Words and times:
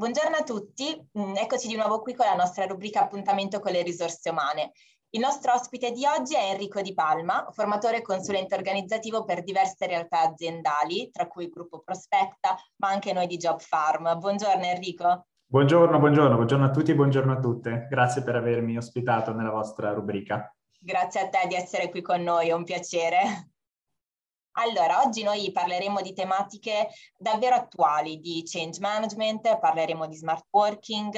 buongiorno 0.00 0.36
a 0.36 0.42
tutti, 0.44 0.98
mm, 1.18 1.36
eccoci 1.36 1.68
di 1.68 1.76
nuovo 1.76 2.00
qui 2.00 2.14
con 2.14 2.24
la 2.24 2.34
nostra 2.34 2.64
rubrica 2.64 3.02
appuntamento 3.02 3.60
con 3.60 3.72
le 3.72 3.82
risorse 3.82 4.30
umane. 4.30 4.72
Il 5.10 5.20
nostro 5.20 5.52
ospite 5.52 5.90
di 5.90 6.06
oggi 6.06 6.34
è 6.34 6.52
Enrico 6.52 6.80
Di 6.80 6.94
Palma, 6.94 7.46
formatore 7.50 7.98
e 7.98 8.02
consulente 8.02 8.54
organizzativo 8.54 9.24
per 9.24 9.42
diverse 9.42 9.86
realtà 9.86 10.20
aziendali, 10.20 11.10
tra 11.10 11.26
cui 11.26 11.44
il 11.44 11.50
gruppo 11.50 11.82
Prospecta, 11.84 12.56
ma 12.76 12.88
anche 12.88 13.12
noi 13.12 13.26
di 13.26 13.36
Job 13.36 13.60
Farm. 13.60 14.18
Buongiorno 14.18 14.64
Enrico. 14.64 15.26
Buongiorno, 15.44 15.98
buongiorno, 15.98 16.34
buongiorno 16.34 16.64
a 16.64 16.70
tutti 16.70 16.92
e 16.92 16.94
buongiorno 16.94 17.32
a 17.32 17.38
tutte. 17.38 17.86
Grazie 17.90 18.22
per 18.22 18.36
avermi 18.36 18.78
ospitato 18.78 19.34
nella 19.34 19.50
vostra 19.50 19.92
rubrica. 19.92 20.50
Grazie 20.78 21.20
a 21.20 21.28
te 21.28 21.46
di 21.46 21.56
essere 21.56 21.90
qui 21.90 22.00
con 22.00 22.22
noi, 22.22 22.48
è 22.48 22.52
un 22.52 22.64
piacere. 22.64 23.49
Allora, 24.52 25.02
oggi 25.02 25.22
noi 25.22 25.50
parleremo 25.52 26.00
di 26.00 26.12
tematiche 26.12 26.88
davvero 27.16 27.54
attuali, 27.54 28.18
di 28.18 28.42
change 28.44 28.80
management, 28.80 29.58
parleremo 29.58 30.06
di 30.06 30.16
smart 30.16 30.46
working, 30.50 31.16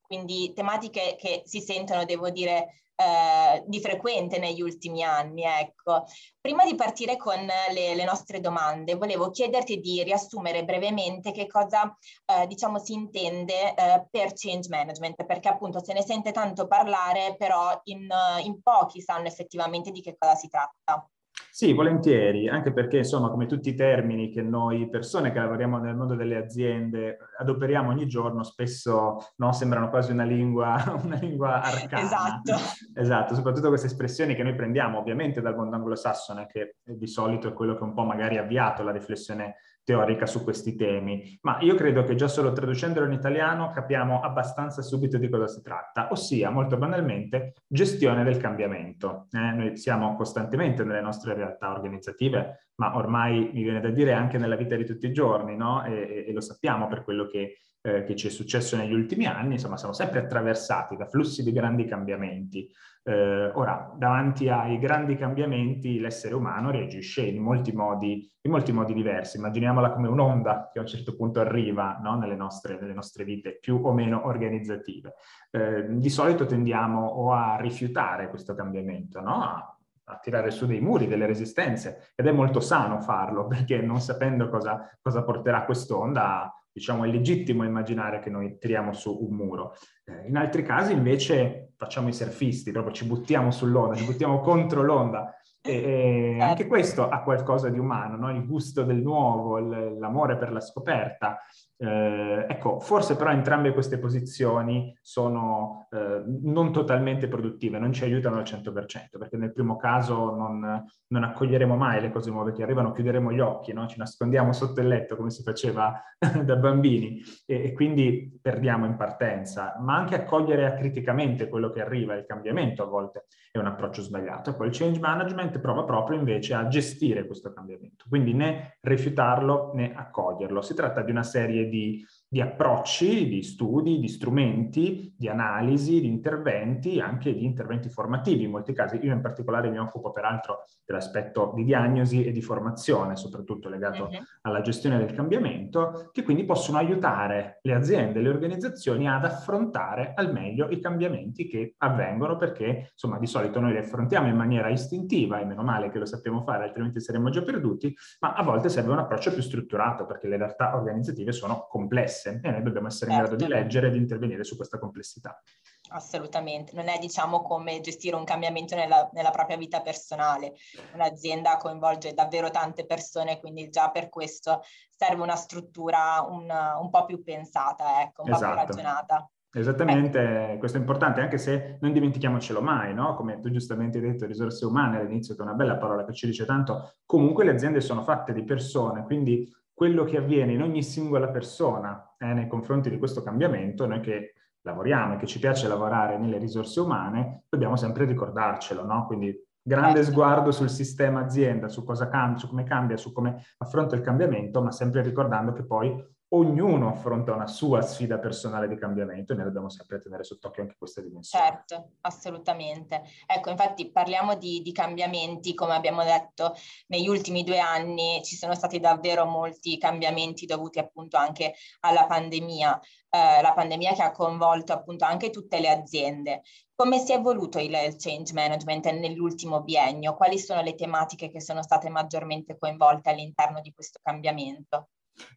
quindi 0.00 0.52
tematiche 0.52 1.16
che 1.18 1.42
si 1.44 1.60
sentono, 1.60 2.04
devo 2.04 2.28
dire, 2.30 2.82
eh, 2.94 3.64
di 3.66 3.80
frequente 3.80 4.38
negli 4.38 4.60
ultimi 4.60 5.02
anni. 5.02 5.42
Ecco. 5.42 6.04
Prima 6.40 6.64
di 6.64 6.74
partire 6.74 7.16
con 7.16 7.38
le, 7.38 7.94
le, 7.94 8.04
nostre 8.04 8.40
domande, 8.40 8.94
volevo 8.94 9.30
chiederti 9.30 9.80
di 9.80 10.02
riassumere 10.02 10.64
brevemente 10.64 11.32
che 11.32 11.46
cosa 11.46 11.96
eh, 12.26 12.46
diciamo 12.46 12.78
si 12.78 12.92
intende 12.92 13.74
eh, 13.74 14.06
per 14.10 14.32
change 14.34 14.68
management, 14.68 15.24
perché 15.24 15.48
appunto 15.48 15.82
se 15.82 15.92
ne 15.92 16.02
sente 16.02 16.32
tanto 16.32 16.66
parlare, 16.66 17.36
però 17.36 17.80
in, 17.84 18.08
in 18.44 18.60
pochi 18.62 19.00
sanno 19.00 19.26
effettivamente 19.26 19.90
di 19.90 20.02
che 20.02 20.16
cosa 20.18 20.34
si 20.34 20.48
tratta. 20.48 21.06
Sì, 21.54 21.74
volentieri, 21.74 22.48
anche 22.48 22.72
perché 22.72 22.96
insomma 22.96 23.28
come 23.28 23.44
tutti 23.44 23.68
i 23.68 23.74
termini 23.74 24.30
che 24.30 24.40
noi 24.40 24.88
persone 24.88 25.32
che 25.32 25.38
lavoriamo 25.38 25.76
nel 25.76 25.94
mondo 25.94 26.14
delle 26.14 26.38
aziende 26.38 27.18
adoperiamo 27.38 27.90
ogni 27.90 28.06
giorno, 28.06 28.42
spesso 28.42 29.18
no, 29.36 29.52
sembrano 29.52 29.90
quasi 29.90 30.12
una 30.12 30.24
lingua, 30.24 30.82
una 31.04 31.16
lingua 31.16 31.60
arcana. 31.60 32.04
Esatto. 32.04 32.54
Esatto, 32.94 33.34
soprattutto 33.34 33.68
queste 33.68 33.88
espressioni 33.88 34.34
che 34.34 34.42
noi 34.42 34.54
prendiamo 34.54 34.98
ovviamente 34.98 35.42
dal 35.42 35.54
mondo 35.54 35.76
anglosassone, 35.76 36.46
che 36.46 36.76
di 36.84 37.06
solito 37.06 37.48
è 37.48 37.52
quello 37.52 37.76
che 37.76 37.82
un 37.82 37.92
po' 37.92 38.04
magari 38.04 38.38
ha 38.38 38.42
avviato 38.44 38.82
la 38.82 38.90
riflessione 38.90 39.56
teorica 39.84 40.26
su 40.26 40.42
questi 40.44 40.76
temi, 40.76 41.38
ma 41.42 41.58
io 41.60 41.74
credo 41.74 42.04
che 42.04 42.14
già 42.14 42.28
solo 42.28 42.52
traducendolo 42.52 43.06
in 43.06 43.12
italiano 43.12 43.70
capiamo 43.70 44.20
abbastanza 44.20 44.82
subito 44.82 45.18
di 45.18 45.28
cosa 45.28 45.48
si 45.48 45.60
tratta, 45.62 46.08
ossia 46.10 46.50
molto 46.50 46.76
banalmente 46.76 47.54
gestione 47.66 48.24
del 48.24 48.38
cambiamento. 48.38 49.26
Eh, 49.32 49.38
noi 49.38 49.76
siamo 49.76 50.14
costantemente 50.14 50.84
nelle 50.84 51.00
nostre 51.00 51.34
realtà 51.34 51.72
organizzative, 51.72 52.70
ma 52.76 52.96
ormai 52.96 53.50
mi 53.52 53.62
viene 53.62 53.80
da 53.80 53.90
dire 53.90 54.12
anche 54.12 54.38
nella 54.38 54.56
vita 54.56 54.76
di 54.76 54.84
tutti 54.84 55.06
i 55.06 55.12
giorni, 55.12 55.56
no? 55.56 55.84
e, 55.84 56.24
e 56.28 56.32
lo 56.32 56.40
sappiamo 56.40 56.86
per 56.86 57.02
quello 57.02 57.26
che 57.26 57.58
eh, 57.82 58.04
che 58.04 58.14
ci 58.14 58.28
è 58.28 58.30
successo 58.30 58.76
negli 58.76 58.94
ultimi 58.94 59.26
anni, 59.26 59.54
insomma 59.54 59.76
siamo 59.76 59.92
sempre 59.92 60.20
attraversati 60.20 60.96
da 60.96 61.06
flussi 61.06 61.42
di 61.42 61.52
grandi 61.52 61.84
cambiamenti. 61.84 62.70
Eh, 63.04 63.50
ora, 63.54 63.92
davanti 63.96 64.48
ai 64.48 64.78
grandi 64.78 65.16
cambiamenti 65.16 65.98
l'essere 65.98 66.36
umano 66.36 66.70
reagisce 66.70 67.22
in 67.22 67.42
molti 67.42 67.72
modi, 67.72 68.30
in 68.42 68.50
molti 68.50 68.70
modi 68.70 68.94
diversi. 68.94 69.38
Immaginiamola 69.38 69.90
come 69.90 70.06
un'onda 70.06 70.70
che 70.72 70.78
a 70.78 70.82
un 70.82 70.86
certo 70.86 71.16
punto 71.16 71.40
arriva 71.40 71.98
no? 72.00 72.16
nelle, 72.16 72.36
nostre, 72.36 72.78
nelle, 72.80 72.94
nostre, 72.94 73.24
vite 73.24 73.58
più 73.58 73.80
o 73.82 73.92
meno 73.92 74.26
organizzative. 74.26 75.14
Eh, 75.50 75.86
di 75.88 76.08
solito 76.08 76.46
tendiamo 76.46 77.04
o 77.04 77.32
a 77.32 77.56
rifiutare 77.60 78.28
questo 78.28 78.54
cambiamento, 78.54 79.20
no? 79.20 79.42
a, 79.42 79.76
a 80.04 80.18
tirare 80.22 80.52
su 80.52 80.66
dei 80.66 80.80
muri, 80.80 81.08
delle 81.08 81.26
resistenze, 81.26 82.12
ed 82.14 82.28
è 82.28 82.32
molto 82.32 82.60
sano 82.60 83.00
farlo 83.00 83.46
perché 83.48 83.82
non 83.82 84.00
sapendo 84.00 84.48
cosa, 84.48 84.88
cosa 85.00 85.24
porterà 85.24 85.64
quest'onda 85.64 86.54
diciamo, 86.72 87.04
è 87.04 87.08
legittimo 87.08 87.64
immaginare 87.64 88.20
che 88.20 88.30
noi 88.30 88.56
tiriamo 88.58 88.92
su 88.92 89.16
un 89.28 89.36
muro. 89.36 89.74
Eh, 90.04 90.28
in 90.28 90.36
altri 90.36 90.62
casi 90.62 90.92
invece 90.92 91.72
facciamo 91.76 92.08
i 92.08 92.12
surfisti, 92.12 92.72
proprio 92.72 92.94
ci 92.94 93.04
buttiamo 93.04 93.50
sull'onda, 93.50 93.96
ci 93.96 94.04
buttiamo 94.04 94.40
contro 94.40 94.82
l'onda. 94.82 95.36
E, 95.64 96.30
certo. 96.32 96.44
anche 96.44 96.66
questo 96.66 97.08
ha 97.08 97.22
qualcosa 97.22 97.68
di 97.68 97.78
umano, 97.78 98.16
no? 98.16 98.30
il 98.30 98.44
gusto 98.44 98.82
del 98.82 99.00
nuovo, 99.00 99.58
l'amore 99.58 100.36
per 100.36 100.50
la 100.50 100.60
scoperta. 100.60 101.38
Eh, 101.82 102.46
ecco, 102.48 102.78
forse 102.78 103.16
però 103.16 103.32
entrambe 103.32 103.72
queste 103.72 103.98
posizioni 103.98 104.96
sono 105.00 105.88
eh, 105.90 106.22
non 106.42 106.70
totalmente 106.70 107.26
produttive, 107.26 107.80
non 107.80 107.92
ci 107.92 108.04
aiutano 108.04 108.36
al 108.36 108.44
100%, 108.44 109.18
perché 109.18 109.36
nel 109.36 109.52
primo 109.52 109.76
caso 109.76 110.32
non, 110.32 110.84
non, 111.08 111.24
accoglieremo 111.24 111.74
mai 111.74 112.00
le 112.00 112.12
cose 112.12 112.30
nuove 112.30 112.52
che 112.52 112.62
arrivano, 112.62 112.92
chiuderemo 112.92 113.32
gli 113.32 113.40
occhi, 113.40 113.72
no? 113.72 113.88
ci 113.88 113.98
nascondiamo 113.98 114.52
sotto 114.52 114.80
il 114.80 114.86
letto 114.86 115.16
come 115.16 115.30
si 115.30 115.42
faceva 115.42 116.00
da 116.44 116.54
bambini 116.54 117.20
e, 117.46 117.64
e, 117.64 117.72
quindi 117.72 118.38
perdiamo 118.40 118.86
in 118.86 118.94
partenza, 118.94 119.76
ma 119.80 119.96
anche 119.96 120.14
accogliere 120.14 120.66
acriticamente 120.66 121.48
quello 121.48 121.70
che 121.70 121.80
arriva, 121.80 122.14
il 122.14 122.26
cambiamento 122.26 122.84
a 122.84 122.86
volte 122.86 123.24
è 123.50 123.58
un 123.58 123.66
approccio 123.66 124.02
sbagliato. 124.02 124.54
Poi 124.54 124.68
il 124.68 124.76
change 124.76 125.00
management 125.00 125.51
prova 125.58 125.84
proprio 125.84 126.18
invece 126.18 126.54
a 126.54 126.68
gestire 126.68 127.26
questo 127.26 127.52
cambiamento, 127.52 128.04
quindi 128.08 128.32
né 128.34 128.78
rifiutarlo 128.80 129.72
né 129.74 129.92
accoglierlo. 129.94 130.60
Si 130.62 130.74
tratta 130.74 131.02
di 131.02 131.10
una 131.10 131.22
serie 131.22 131.68
di 131.68 132.04
di 132.32 132.40
approcci, 132.40 133.28
di 133.28 133.42
studi, 133.42 133.98
di 133.98 134.08
strumenti, 134.08 135.14
di 135.14 135.28
analisi, 135.28 136.00
di 136.00 136.06
interventi, 136.06 136.98
anche 136.98 137.34
di 137.34 137.44
interventi 137.44 137.90
formativi 137.90 138.44
in 138.44 138.50
molti 138.50 138.72
casi. 138.72 138.98
Io 139.02 139.12
in 139.12 139.20
particolare 139.20 139.68
mi 139.68 139.78
occupo 139.78 140.12
peraltro 140.12 140.64
dell'aspetto 140.82 141.52
di 141.54 141.62
diagnosi 141.62 142.24
e 142.24 142.32
di 142.32 142.40
formazione, 142.40 143.16
soprattutto 143.16 143.68
legato 143.68 144.04
uh-huh. 144.04 144.18
alla 144.40 144.62
gestione 144.62 144.96
del 144.96 145.12
cambiamento, 145.12 146.08
che 146.10 146.22
quindi 146.22 146.44
possono 146.44 146.78
aiutare 146.78 147.58
le 147.60 147.74
aziende 147.74 148.22
le 148.22 148.30
organizzazioni 148.30 149.06
ad 149.06 149.26
affrontare 149.26 150.14
al 150.14 150.32
meglio 150.32 150.70
i 150.70 150.80
cambiamenti 150.80 151.46
che 151.46 151.74
avvengono, 151.76 152.38
perché 152.38 152.88
insomma 152.92 153.18
di 153.18 153.26
solito 153.26 153.60
noi 153.60 153.72
li 153.72 153.78
affrontiamo 153.78 154.28
in 154.28 154.36
maniera 154.36 154.70
istintiva, 154.70 155.38
e 155.42 155.46
meno 155.46 155.62
male 155.62 155.90
che 155.90 155.98
lo 155.98 156.06
sappiamo 156.06 156.42
fare, 156.42 156.64
altrimenti 156.64 157.00
saremmo 157.00 157.30
già 157.30 157.42
perduti, 157.42 157.94
ma 158.20 158.34
a 158.34 158.42
volte 158.42 158.68
serve 158.68 158.92
un 158.92 158.98
approccio 158.98 159.32
più 159.32 159.42
strutturato, 159.42 160.06
perché 160.06 160.26
le 160.26 160.36
realtà 160.36 160.74
organizzative 160.74 161.32
sono 161.32 161.66
complesse 161.68 161.80
complesse 161.82 162.40
e 162.42 162.50
noi 162.50 162.62
dobbiamo 162.62 162.86
essere 162.86 163.10
certo. 163.10 163.12
in 163.12 163.28
grado 163.28 163.36
di 163.36 163.50
certo. 163.50 163.62
leggere 163.62 163.86
e 163.88 163.90
di 163.90 163.98
intervenire 163.98 164.44
su 164.44 164.56
questa 164.56 164.78
complessità. 164.78 165.42
Assolutamente, 165.90 166.72
non 166.74 166.88
è 166.88 166.98
diciamo 166.98 167.42
come 167.42 167.80
gestire 167.80 168.16
un 168.16 168.24
cambiamento 168.24 168.74
nella, 168.74 169.10
nella, 169.12 169.30
propria 169.30 169.56
vita 169.56 169.82
personale. 169.82 170.54
Un'azienda 170.94 171.56
coinvolge 171.56 172.14
davvero 172.14 172.50
tante 172.50 172.86
persone, 172.86 173.38
quindi 173.38 173.68
già 173.68 173.90
per 173.90 174.08
questo 174.08 174.62
serve 174.88 175.22
una 175.22 175.36
struttura 175.36 176.24
un, 176.26 176.48
un 176.50 176.90
po' 176.90 177.04
più 177.04 177.22
pensata, 177.22 178.00
ecco, 178.02 178.22
un 178.22 178.32
esatto. 178.32 178.44
po' 178.44 178.52
più 178.52 178.62
esatto. 178.62 178.76
ragionata. 178.76 179.30
Esattamente, 179.54 180.56
questo 180.58 180.78
è 180.78 180.80
importante, 180.80 181.20
anche 181.20 181.36
se 181.36 181.76
non 181.80 181.92
dimentichiamocelo 181.92 182.62
mai, 182.62 182.94
no? 182.94 183.14
Come 183.14 183.38
tu 183.38 183.50
giustamente 183.50 183.98
hai 183.98 184.04
detto, 184.04 184.24
risorse 184.24 184.64
umane 184.64 184.98
all'inizio, 184.98 185.34
che 185.34 185.40
è 185.40 185.44
una 185.44 185.54
bella 185.54 185.76
parola 185.76 186.06
che 186.06 186.14
ci 186.14 186.26
dice 186.26 186.46
tanto, 186.46 186.94
comunque 187.04 187.44
le 187.44 187.50
aziende 187.50 187.82
sono 187.82 188.02
fatte 188.02 188.32
di 188.32 188.44
persone, 188.44 189.04
quindi 189.04 189.46
quello 189.74 190.04
che 190.04 190.16
avviene 190.16 190.52
in 190.52 190.62
ogni 190.62 190.82
singola 190.82 191.28
persona 191.28 192.14
eh, 192.18 192.32
nei 192.32 192.46
confronti 192.46 192.88
di 192.88 192.98
questo 192.98 193.22
cambiamento, 193.22 193.86
noi 193.86 194.00
che 194.00 194.34
lavoriamo 194.62 195.14
e 195.14 195.16
che 195.18 195.26
ci 195.26 195.38
piace 195.38 195.68
lavorare 195.68 196.16
nelle 196.16 196.38
risorse 196.38 196.80
umane, 196.80 197.44
dobbiamo 197.50 197.76
sempre 197.76 198.06
ricordarcelo, 198.06 198.86
no? 198.86 199.04
Quindi 199.06 199.38
grande 199.60 199.98
certo. 199.98 200.12
sguardo 200.12 200.50
sul 200.50 200.70
sistema 200.70 201.20
azienda, 201.20 201.68
su 201.68 201.84
cosa 201.84 202.08
cambia, 202.08 202.38
su 202.38 202.48
come 202.48 202.64
cambia, 202.64 202.96
su 202.96 203.12
come 203.12 203.44
affronta 203.58 203.96
il 203.96 204.02
cambiamento, 204.02 204.62
ma 204.62 204.72
sempre 204.72 205.02
ricordando 205.02 205.52
che 205.52 205.64
poi 205.64 205.94
ognuno 206.34 206.88
affronta 206.88 207.32
una 207.32 207.46
sua 207.46 207.82
sfida 207.82 208.18
personale 208.18 208.68
di 208.68 208.76
cambiamento 208.76 209.32
e 209.32 209.36
noi 209.36 209.44
dobbiamo 209.44 209.68
sempre 209.68 210.00
tenere 210.00 210.24
sott'occhio 210.24 210.62
anche 210.62 210.76
questa 210.78 211.00
dimensione. 211.00 211.44
Certo, 211.44 211.90
assolutamente. 212.02 213.02
Ecco, 213.26 213.50
infatti 213.50 213.90
parliamo 213.90 214.36
di, 214.36 214.62
di, 214.62 214.72
cambiamenti, 214.72 215.54
come 215.54 215.74
abbiamo 215.74 216.02
detto, 216.04 216.54
negli 216.88 217.08
ultimi 217.08 217.44
due 217.44 217.58
anni 217.58 218.22
ci 218.24 218.36
sono 218.36 218.54
stati 218.54 218.80
davvero 218.80 219.26
molti 219.26 219.76
cambiamenti 219.78 220.46
dovuti 220.46 220.78
appunto 220.78 221.16
anche 221.16 221.54
alla 221.80 222.06
pandemia, 222.06 222.80
eh, 223.10 223.42
la 223.42 223.52
pandemia 223.52 223.92
che 223.92 224.02
ha 224.02 224.12
coinvolto 224.12 224.72
appunto 224.72 225.04
anche 225.04 225.30
tutte 225.30 225.60
le 225.60 225.68
aziende. 225.68 226.42
Come 226.74 226.98
si 226.98 227.12
è 227.12 227.16
evoluto 227.16 227.58
il 227.58 227.76
change 227.98 228.32
management 228.32 228.90
nell'ultimo 228.92 229.62
biennio? 229.62 230.16
Quali 230.16 230.38
sono 230.38 230.62
le 230.62 230.74
tematiche 230.74 231.30
che 231.30 231.40
sono 231.40 231.62
state 231.62 231.90
maggiormente 231.90 232.56
coinvolte 232.58 233.10
all'interno 233.10 233.60
di 233.60 233.72
questo 233.72 234.00
cambiamento? 234.02 234.88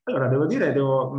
Allora, 0.04 0.27
devo 0.27 0.45
dire, 0.45 0.72
devo 0.72 1.13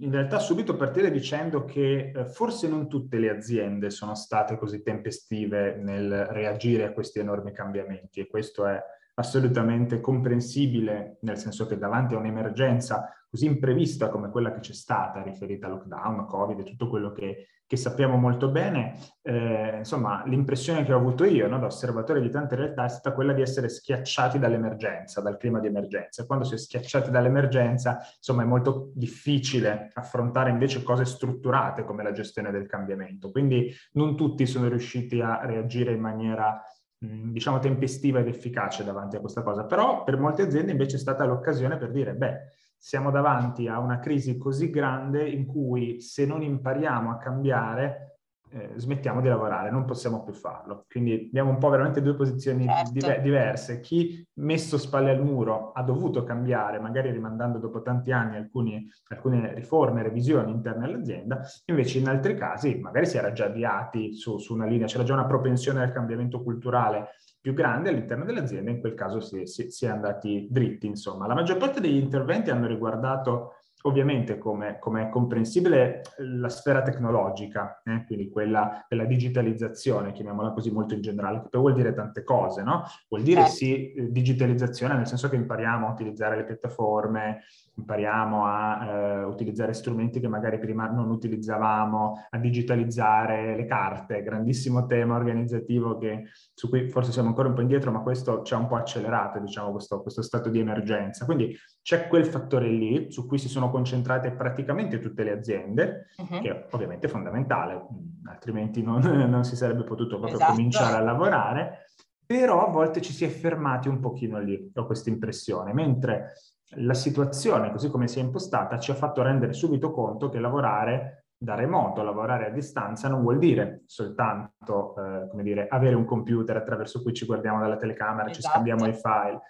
in 0.00 0.10
realtà 0.10 0.38
subito 0.38 0.76
partire 0.76 1.10
dicendo 1.10 1.64
che 1.64 2.12
eh, 2.14 2.24
forse 2.26 2.68
non 2.68 2.88
tutte 2.88 3.18
le 3.18 3.30
aziende 3.30 3.90
sono 3.90 4.14
state 4.14 4.56
così 4.56 4.82
tempestive 4.82 5.76
nel 5.76 6.26
reagire 6.26 6.84
a 6.84 6.92
questi 6.92 7.20
enormi 7.20 7.52
cambiamenti 7.52 8.20
e 8.20 8.26
questo 8.26 8.66
è 8.66 8.80
assolutamente 9.14 10.00
comprensibile, 10.00 11.18
nel 11.20 11.38
senso 11.38 11.66
che 11.66 11.78
davanti 11.78 12.14
a 12.14 12.18
un'emergenza 12.18 13.08
così 13.28 13.46
imprevista 13.46 14.08
come 14.08 14.30
quella 14.30 14.52
che 14.52 14.60
c'è 14.60 14.72
stata, 14.72 15.22
riferita 15.22 15.66
a 15.66 15.70
lockdown, 15.70 16.26
Covid 16.26 16.58
e 16.58 16.64
tutto 16.64 16.88
quello 16.88 17.12
che, 17.12 17.48
che 17.66 17.76
sappiamo 17.76 18.16
molto 18.16 18.50
bene, 18.50 18.98
eh, 19.22 19.78
insomma, 19.78 20.22
l'impressione 20.26 20.84
che 20.84 20.92
ho 20.92 20.98
avuto 20.98 21.24
io, 21.24 21.48
no, 21.48 21.58
da 21.58 21.66
osservatore 21.66 22.20
di 22.20 22.30
tante 22.30 22.56
realtà, 22.56 22.84
è 22.84 22.88
stata 22.88 23.12
quella 23.14 23.32
di 23.32 23.42
essere 23.42 23.68
schiacciati 23.68 24.38
dall'emergenza, 24.38 25.20
dal 25.20 25.38
clima 25.38 25.60
di 25.60 25.68
emergenza. 25.68 26.26
Quando 26.26 26.44
si 26.44 26.54
è 26.54 26.58
schiacciati 26.58 27.10
dall'emergenza, 27.10 27.98
insomma, 28.16 28.42
è 28.42 28.46
molto 28.46 28.90
difficile 28.94 29.88
affrontare 29.94 30.50
invece 30.50 30.82
cose 30.82 31.04
strutturate 31.04 31.84
come 31.84 32.02
la 32.02 32.12
gestione 32.12 32.50
del 32.50 32.66
cambiamento. 32.66 33.30
Quindi 33.30 33.72
non 33.92 34.14
tutti 34.16 34.46
sono 34.46 34.68
riusciti 34.68 35.20
a 35.20 35.44
reagire 35.44 35.92
in 35.92 36.00
maniera 36.00 36.62
diciamo 37.04 37.58
tempestiva 37.58 38.20
ed 38.20 38.28
efficace 38.28 38.84
davanti 38.84 39.16
a 39.16 39.20
questa 39.20 39.42
cosa, 39.42 39.64
però 39.64 40.04
per 40.04 40.18
molte 40.18 40.42
aziende 40.42 40.72
invece 40.72 40.96
è 40.96 40.98
stata 40.98 41.24
l'occasione 41.24 41.76
per 41.76 41.90
dire, 41.90 42.14
beh, 42.14 42.38
siamo 42.84 43.10
davanti 43.10 43.66
a 43.66 43.78
una 43.78 43.98
crisi 43.98 44.36
così 44.36 44.68
grande 44.68 45.26
in 45.26 45.46
cui 45.46 46.02
se 46.02 46.26
non 46.26 46.42
impariamo 46.42 47.10
a 47.10 47.16
cambiare 47.16 48.18
eh, 48.50 48.72
smettiamo 48.76 49.22
di 49.22 49.28
lavorare, 49.28 49.70
non 49.70 49.86
possiamo 49.86 50.22
più 50.22 50.34
farlo. 50.34 50.84
Quindi 50.90 51.28
abbiamo 51.28 51.48
un 51.48 51.56
po' 51.56 51.70
veramente 51.70 52.02
due 52.02 52.14
posizioni 52.14 52.66
certo. 52.66 52.90
diver- 52.92 53.22
diverse. 53.22 53.80
Chi 53.80 54.22
messo 54.34 54.76
spalle 54.76 55.12
al 55.12 55.24
muro 55.24 55.72
ha 55.72 55.82
dovuto 55.82 56.24
cambiare, 56.24 56.78
magari 56.78 57.10
rimandando 57.10 57.56
dopo 57.56 57.80
tanti 57.80 58.12
anni 58.12 58.36
alcuni, 58.36 58.86
alcune 59.08 59.54
riforme, 59.54 60.02
revisioni 60.02 60.50
interne 60.52 60.84
all'azienda, 60.84 61.40
invece 61.64 62.00
in 62.00 62.06
altri 62.06 62.36
casi 62.36 62.74
magari 62.74 63.06
si 63.06 63.16
era 63.16 63.32
già 63.32 63.46
avviati 63.46 64.12
su, 64.12 64.36
su 64.36 64.52
una 64.52 64.66
linea, 64.66 64.86
c'era 64.86 65.04
già 65.04 65.14
una 65.14 65.24
propensione 65.24 65.82
al 65.82 65.90
cambiamento 65.90 66.42
culturale 66.42 67.12
più 67.44 67.52
grande 67.52 67.90
all'interno 67.90 68.24
dell'azienda, 68.24 68.70
in 68.70 68.80
quel 68.80 68.94
caso 68.94 69.20
si, 69.20 69.44
si, 69.44 69.70
si, 69.70 69.84
è 69.84 69.90
andati 69.90 70.48
dritti. 70.50 70.86
Insomma, 70.86 71.26
la 71.26 71.34
maggior 71.34 71.58
parte 71.58 71.78
degli 71.78 71.98
interventi 71.98 72.48
hanno 72.48 72.66
riguardato 72.66 73.56
ovviamente, 73.86 74.38
come, 74.38 74.78
come 74.78 75.02
è 75.02 75.08
comprensibile, 75.10 76.02
la 76.18 76.48
sfera 76.48 76.82
tecnologica, 76.82 77.82
eh? 77.84 78.04
quindi 78.06 78.30
quella 78.30 78.84
della 78.88 79.04
digitalizzazione, 79.04 80.12
chiamiamola 80.12 80.52
così 80.52 80.70
molto 80.70 80.94
in 80.94 81.02
generale, 81.02 81.42
che 81.42 81.48
poi 81.50 81.60
vuol 81.60 81.74
dire 81.74 81.92
tante 81.92 82.24
cose, 82.24 82.62
no? 82.62 82.84
Vuol 83.08 83.22
dire 83.22 83.42
certo. 83.42 83.56
sì 83.56 84.08
digitalizzazione, 84.10 84.94
nel 84.94 85.06
senso 85.06 85.28
che 85.28 85.36
impariamo 85.36 85.86
a 85.86 85.92
utilizzare 85.92 86.36
le 86.36 86.44
piattaforme, 86.44 87.42
impariamo 87.76 88.46
a 88.46 88.86
eh, 88.86 89.24
utilizzare 89.24 89.74
strumenti 89.74 90.18
che 90.18 90.28
magari 90.28 90.58
prima 90.58 90.88
non 90.88 91.10
utilizzavamo, 91.10 92.26
a 92.30 92.38
digitalizzare 92.38 93.54
le 93.54 93.66
carte, 93.66 94.22
grandissimo 94.22 94.86
tema 94.86 95.16
organizzativo 95.16 95.98
che, 95.98 96.24
su 96.54 96.70
cui 96.70 96.88
forse 96.88 97.12
siamo 97.12 97.28
ancora 97.28 97.48
un 97.48 97.54
po' 97.54 97.60
indietro, 97.60 97.90
ma 97.90 98.00
questo 98.00 98.42
ci 98.42 98.54
ha 98.54 98.56
un 98.56 98.66
po' 98.66 98.76
accelerato, 98.76 99.40
diciamo, 99.40 99.72
questo, 99.72 100.00
questo 100.00 100.22
stato 100.22 100.48
di 100.48 100.60
emergenza. 100.60 101.26
Quindi 101.26 101.54
c'è 101.82 102.08
quel 102.08 102.24
fattore 102.24 102.68
lì 102.68 103.10
su 103.10 103.26
cui 103.26 103.36
si 103.36 103.48
sono 103.48 103.72
concentrate 103.74 104.30
praticamente 104.30 105.00
tutte 105.00 105.24
le 105.24 105.32
aziende, 105.32 106.06
uh-huh. 106.16 106.40
che 106.40 106.66
ovviamente 106.70 107.08
è 107.08 107.10
fondamentale, 107.10 107.86
altrimenti 108.28 108.82
non, 108.82 109.00
non 109.28 109.44
si 109.44 109.56
sarebbe 109.56 109.82
potuto 109.82 110.18
proprio 110.18 110.38
esatto. 110.38 110.52
cominciare 110.52 110.96
a 110.96 111.00
lavorare 111.00 111.78
però 112.26 112.66
a 112.66 112.70
volte 112.70 113.02
ci 113.02 113.12
si 113.12 113.24
è 113.24 113.28
fermati 113.28 113.88
un 113.88 114.00
pochino 114.00 114.38
lì, 114.38 114.70
ho 114.74 114.86
questa 114.86 115.10
impressione, 115.10 115.74
mentre 115.74 116.32
la 116.76 116.94
situazione, 116.94 117.70
così 117.70 117.90
come 117.90 118.08
si 118.08 118.18
è 118.18 118.22
impostata, 118.22 118.78
ci 118.78 118.90
ha 118.90 118.94
fatto 118.94 119.22
rendere 119.22 119.52
subito 119.52 119.90
conto 119.90 120.30
che 120.30 120.40
lavorare 120.40 121.23
da 121.36 121.54
remoto, 121.54 122.02
lavorare 122.02 122.46
a 122.46 122.50
distanza, 122.50 123.08
non 123.08 123.22
vuol 123.22 123.38
dire 123.38 123.82
soltanto, 123.86 124.94
eh, 124.96 125.28
come 125.28 125.42
dire, 125.42 125.66
avere 125.68 125.94
un 125.94 126.04
computer 126.04 126.56
attraverso 126.56 127.02
cui 127.02 127.12
ci 127.12 127.26
guardiamo 127.26 127.60
dalla 127.60 127.76
telecamera, 127.76 128.30
esatto. 128.30 128.40
ci 128.40 128.42
scambiamo 128.42 128.86
i 128.86 128.94
file, 128.94 129.40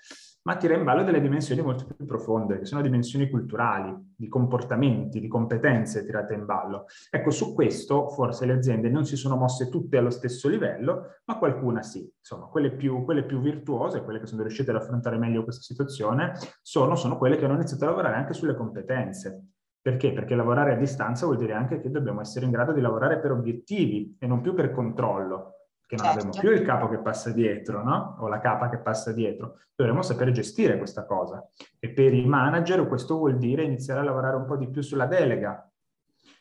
ma 0.45 0.57
tira 0.57 0.75
in 0.75 0.85
ballo 0.85 1.05
delle 1.05 1.21
dimensioni 1.21 1.63
molto 1.63 1.87
più 1.87 2.05
profonde, 2.05 2.59
che 2.59 2.65
sono 2.67 2.83
dimensioni 2.83 3.31
culturali, 3.31 4.13
di 4.15 4.29
comportamenti, 4.29 5.21
di 5.21 5.29
competenze 5.29 6.05
tirate 6.05 6.35
in 6.35 6.45
ballo. 6.45 6.85
Ecco, 7.11 7.31
su 7.31 7.55
questo 7.55 8.09
forse 8.09 8.45
le 8.45 8.53
aziende 8.53 8.91
non 8.91 9.07
si 9.07 9.17
sono 9.17 9.37
mosse 9.37 9.71
tutte 9.71 9.97
allo 9.97 10.11
stesso 10.11 10.49
livello, 10.49 11.21
ma 11.25 11.39
qualcuna 11.39 11.83
sì. 11.83 12.07
Insomma, 12.19 12.47
quelle 12.47 12.73
più, 12.73 13.05
quelle 13.05 13.25
più 13.25 13.41
virtuose, 13.41 14.03
quelle 14.03 14.21
che 14.21 14.27
sono 14.27 14.43
riuscite 14.43 14.71
ad 14.71 14.77
affrontare 14.77 15.17
meglio 15.17 15.45
questa 15.45 15.63
situazione, 15.63 16.33
sono, 16.61 16.95
sono 16.95 17.17
quelle 17.17 17.37
che 17.37 17.45
hanno 17.47 17.55
iniziato 17.55 17.85
a 17.85 17.89
lavorare 17.89 18.17
anche 18.17 18.35
sulle 18.35 18.55
competenze. 18.55 19.54
Perché? 19.85 20.15
Perché 20.15 20.35
lavorare 20.35 20.73
a 20.73 20.77
distanza 20.77 21.27
vuol 21.27 21.37
dire 21.37 21.53
anche 21.53 21.79
che 21.79 21.91
dobbiamo 21.91 22.23
essere 22.23 22.47
in 22.47 22.51
grado 22.51 22.73
di 22.73 22.81
lavorare 22.81 23.19
per 23.19 23.33
obiettivi 23.33 24.17
e 24.19 24.27
non 24.27 24.41
più 24.41 24.55
per 24.55 24.71
controllo 24.71 25.55
che 25.87 25.97
non 25.97 26.07
certo. 26.07 26.27
abbiamo 26.27 26.41
più 26.41 26.51
il 26.59 26.67
capo 26.67 26.89
che 26.89 26.99
passa 26.99 27.31
dietro, 27.33 27.83
no? 27.83 28.17
O 28.21 28.29
la 28.29 28.39
capa 28.39 28.71
che 28.71 28.79
passa 28.79 29.13
dietro. 29.13 29.59
Dovremmo 29.75 30.01
sapere 30.01 30.33
gestire 30.33 30.79
questa 30.79 31.05
cosa. 31.05 31.47
E 31.79 31.91
per 31.91 32.15
i 32.15 32.25
manager 32.25 32.87
questo 32.87 33.19
vuol 33.19 33.37
dire 33.37 33.63
iniziare 33.63 34.01
a 34.01 34.05
lavorare 34.05 34.37
un 34.37 34.47
po' 34.47 34.57
di 34.57 34.71
più 34.71 34.81
sulla 34.81 35.05
delega. 35.05 35.69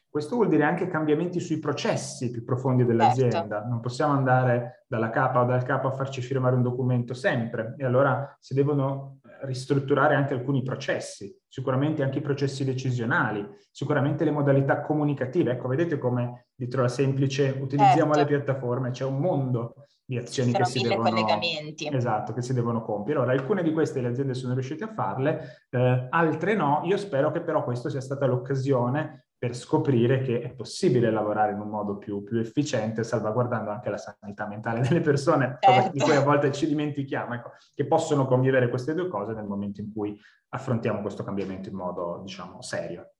Questo 0.07 0.35
vuol 0.35 0.47
dire 0.47 0.63
anche 0.63 0.87
cambiamenti 0.87 1.41
sui 1.41 1.59
processi 1.59 2.31
più 2.31 2.45
profondi 2.45 2.85
dell'azienda. 2.85 3.39
Certo. 3.39 3.67
Non 3.67 3.81
possiamo 3.81 4.13
andare 4.13 4.85
dalla 4.87 5.09
capa 5.09 5.41
o 5.41 5.45
dal 5.45 5.63
capo 5.63 5.87
a 5.87 5.91
farci 5.91 6.21
firmare 6.21 6.55
un 6.55 6.61
documento 6.61 7.13
sempre. 7.13 7.75
E 7.77 7.83
allora 7.83 8.37
si 8.39 8.53
devono 8.53 9.19
ristrutturare 9.45 10.15
anche 10.15 10.33
alcuni 10.33 10.63
processi, 10.63 11.35
sicuramente 11.47 12.03
anche 12.03 12.19
i 12.19 12.21
processi 12.21 12.63
decisionali, 12.63 13.45
sicuramente 13.71 14.23
le 14.23 14.31
modalità 14.31 14.81
comunicative. 14.81 15.51
Ecco, 15.51 15.67
vedete 15.67 15.97
come 15.97 16.47
dietro 16.55 16.81
la 16.81 16.87
semplice 16.87 17.55
utilizziamo 17.59 18.13
certo. 18.13 18.19
le 18.19 18.25
piattaforme, 18.25 18.91
c'è 18.91 19.05
un 19.05 19.19
mondo 19.19 19.75
di 20.05 20.17
azioni 20.17 20.51
che 20.51 20.65
si, 20.65 20.81
devono, 20.81 21.39
esatto, 21.77 22.33
che 22.33 22.41
si 22.41 22.53
devono 22.53 22.81
compiere. 22.81 23.19
Ora, 23.19 23.31
alcune 23.31 23.63
di 23.63 23.71
queste 23.71 24.01
le 24.01 24.09
aziende 24.09 24.33
sono 24.33 24.53
riuscite 24.53 24.83
a 24.83 24.93
farle, 24.93 25.65
eh, 25.69 26.07
altre 26.09 26.55
no. 26.55 26.81
Io 26.85 26.97
spero 26.97 27.31
che 27.31 27.41
però 27.41 27.63
questa 27.63 27.89
sia 27.89 28.01
stata 28.01 28.25
l'occasione 28.25 29.27
per 29.43 29.57
scoprire 29.57 30.21
che 30.21 30.39
è 30.39 30.53
possibile 30.53 31.11
lavorare 31.11 31.51
in 31.51 31.59
un 31.59 31.67
modo 31.67 31.97
più, 31.97 32.23
più 32.23 32.39
efficiente, 32.39 33.03
salvaguardando 33.03 33.71
anche 33.71 33.89
la 33.89 33.97
sanità 33.97 34.47
mentale 34.47 34.79
delle 34.79 35.01
persone, 35.01 35.57
certo. 35.59 35.91
di 35.91 35.99
cui 35.99 36.15
a 36.15 36.21
volte 36.21 36.53
ci 36.53 36.65
dimentichiamo, 36.65 37.33
ecco, 37.33 37.51
che 37.75 37.85
possono 37.85 38.25
convivere 38.25 38.69
queste 38.69 38.93
due 38.93 39.09
cose 39.09 39.33
nel 39.33 39.43
momento 39.43 39.81
in 39.81 39.91
cui 39.91 40.17
affrontiamo 40.47 41.01
questo 41.01 41.25
cambiamento 41.25 41.67
in 41.67 41.75
modo, 41.75 42.21
diciamo, 42.23 42.61
serio. 42.61 43.15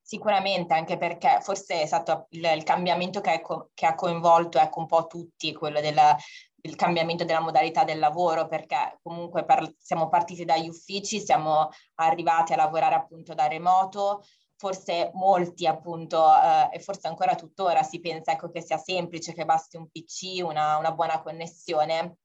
Sicuramente, 0.00 0.72
anche 0.72 0.96
perché 0.96 1.38
forse 1.40 1.82
è 1.82 1.86
stato 1.86 2.26
il, 2.28 2.44
il 2.44 2.62
cambiamento 2.62 3.20
che, 3.20 3.40
co- 3.40 3.70
che, 3.74 3.86
ha 3.86 3.96
coinvolto 3.96 4.60
ecco, 4.60 4.78
un 4.78 4.86
po' 4.86 5.08
tutti, 5.08 5.52
quello 5.52 5.80
della, 5.80 6.16
il 6.62 6.76
cambiamento 6.76 7.24
della 7.24 7.40
modalità 7.40 7.82
del 7.82 7.98
lavoro, 7.98 8.46
perché 8.46 9.00
comunque 9.02 9.44
per, 9.44 9.68
siamo 9.78 10.08
partiti 10.08 10.44
dagli 10.44 10.68
uffici, 10.68 11.18
siamo 11.18 11.70
arrivati 11.96 12.52
a 12.52 12.56
lavorare 12.56 12.94
appunto 12.94 13.34
da 13.34 13.48
remoto, 13.48 14.22
forse 14.60 15.10
molti 15.14 15.66
appunto, 15.66 16.22
eh, 16.22 16.68
e 16.76 16.80
forse 16.80 17.08
ancora 17.08 17.34
tuttora 17.34 17.82
si 17.82 17.98
pensa 17.98 18.32
ecco, 18.32 18.50
che 18.50 18.60
sia 18.60 18.76
semplice, 18.76 19.32
che 19.32 19.46
basti 19.46 19.78
un 19.78 19.88
PC, 19.88 20.44
una, 20.44 20.76
una 20.76 20.92
buona 20.92 21.22
connessione, 21.22 22.18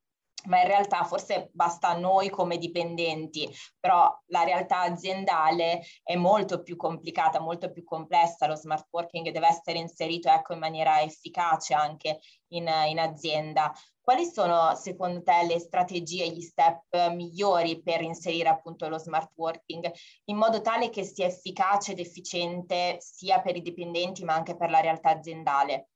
ma 0.47 0.59
in 0.59 0.67
realtà 0.67 1.05
forse 1.05 1.49
basta 1.53 1.87
a 1.87 1.97
noi 1.97 2.29
come 2.29 2.57
dipendenti, 2.57 3.49
però 3.79 4.13
la 4.27 4.43
realtà 4.43 4.81
aziendale 4.81 5.81
è 6.03 6.17
molto 6.17 6.61
più 6.61 6.75
complicata, 6.75 7.39
molto 7.39 7.71
più 7.71 7.85
complessa, 7.85 8.47
lo 8.47 8.55
smart 8.55 8.87
working 8.91 9.31
deve 9.31 9.47
essere 9.47 9.79
inserito 9.79 10.27
ecco, 10.27 10.51
in 10.51 10.59
maniera 10.59 11.01
efficace 11.01 11.73
anche 11.73 12.19
in, 12.49 12.69
in 12.87 12.99
azienda. 12.99 13.73
Quali 14.05 14.25
sono 14.25 14.75
secondo 14.75 15.23
te 15.23 15.47
le 15.47 15.57
strategie, 15.57 16.29
gli 16.29 16.41
step 16.41 17.09
migliori 17.09 17.81
per 17.81 18.03
inserire 18.03 18.49
appunto 18.49 18.87
lo 18.87 18.99
smart 18.99 19.31
working 19.33 19.91
in 20.25 20.37
modo 20.37 20.61
tale 20.61 20.91
che 20.91 21.03
sia 21.03 21.25
efficace 21.25 21.93
ed 21.93 21.99
efficiente 21.99 22.97
sia 22.99 23.41
per 23.41 23.55
i 23.55 23.63
dipendenti 23.63 24.23
ma 24.23 24.35
anche 24.35 24.55
per 24.55 24.69
la 24.69 24.79
realtà 24.79 25.09
aziendale? 25.09 25.89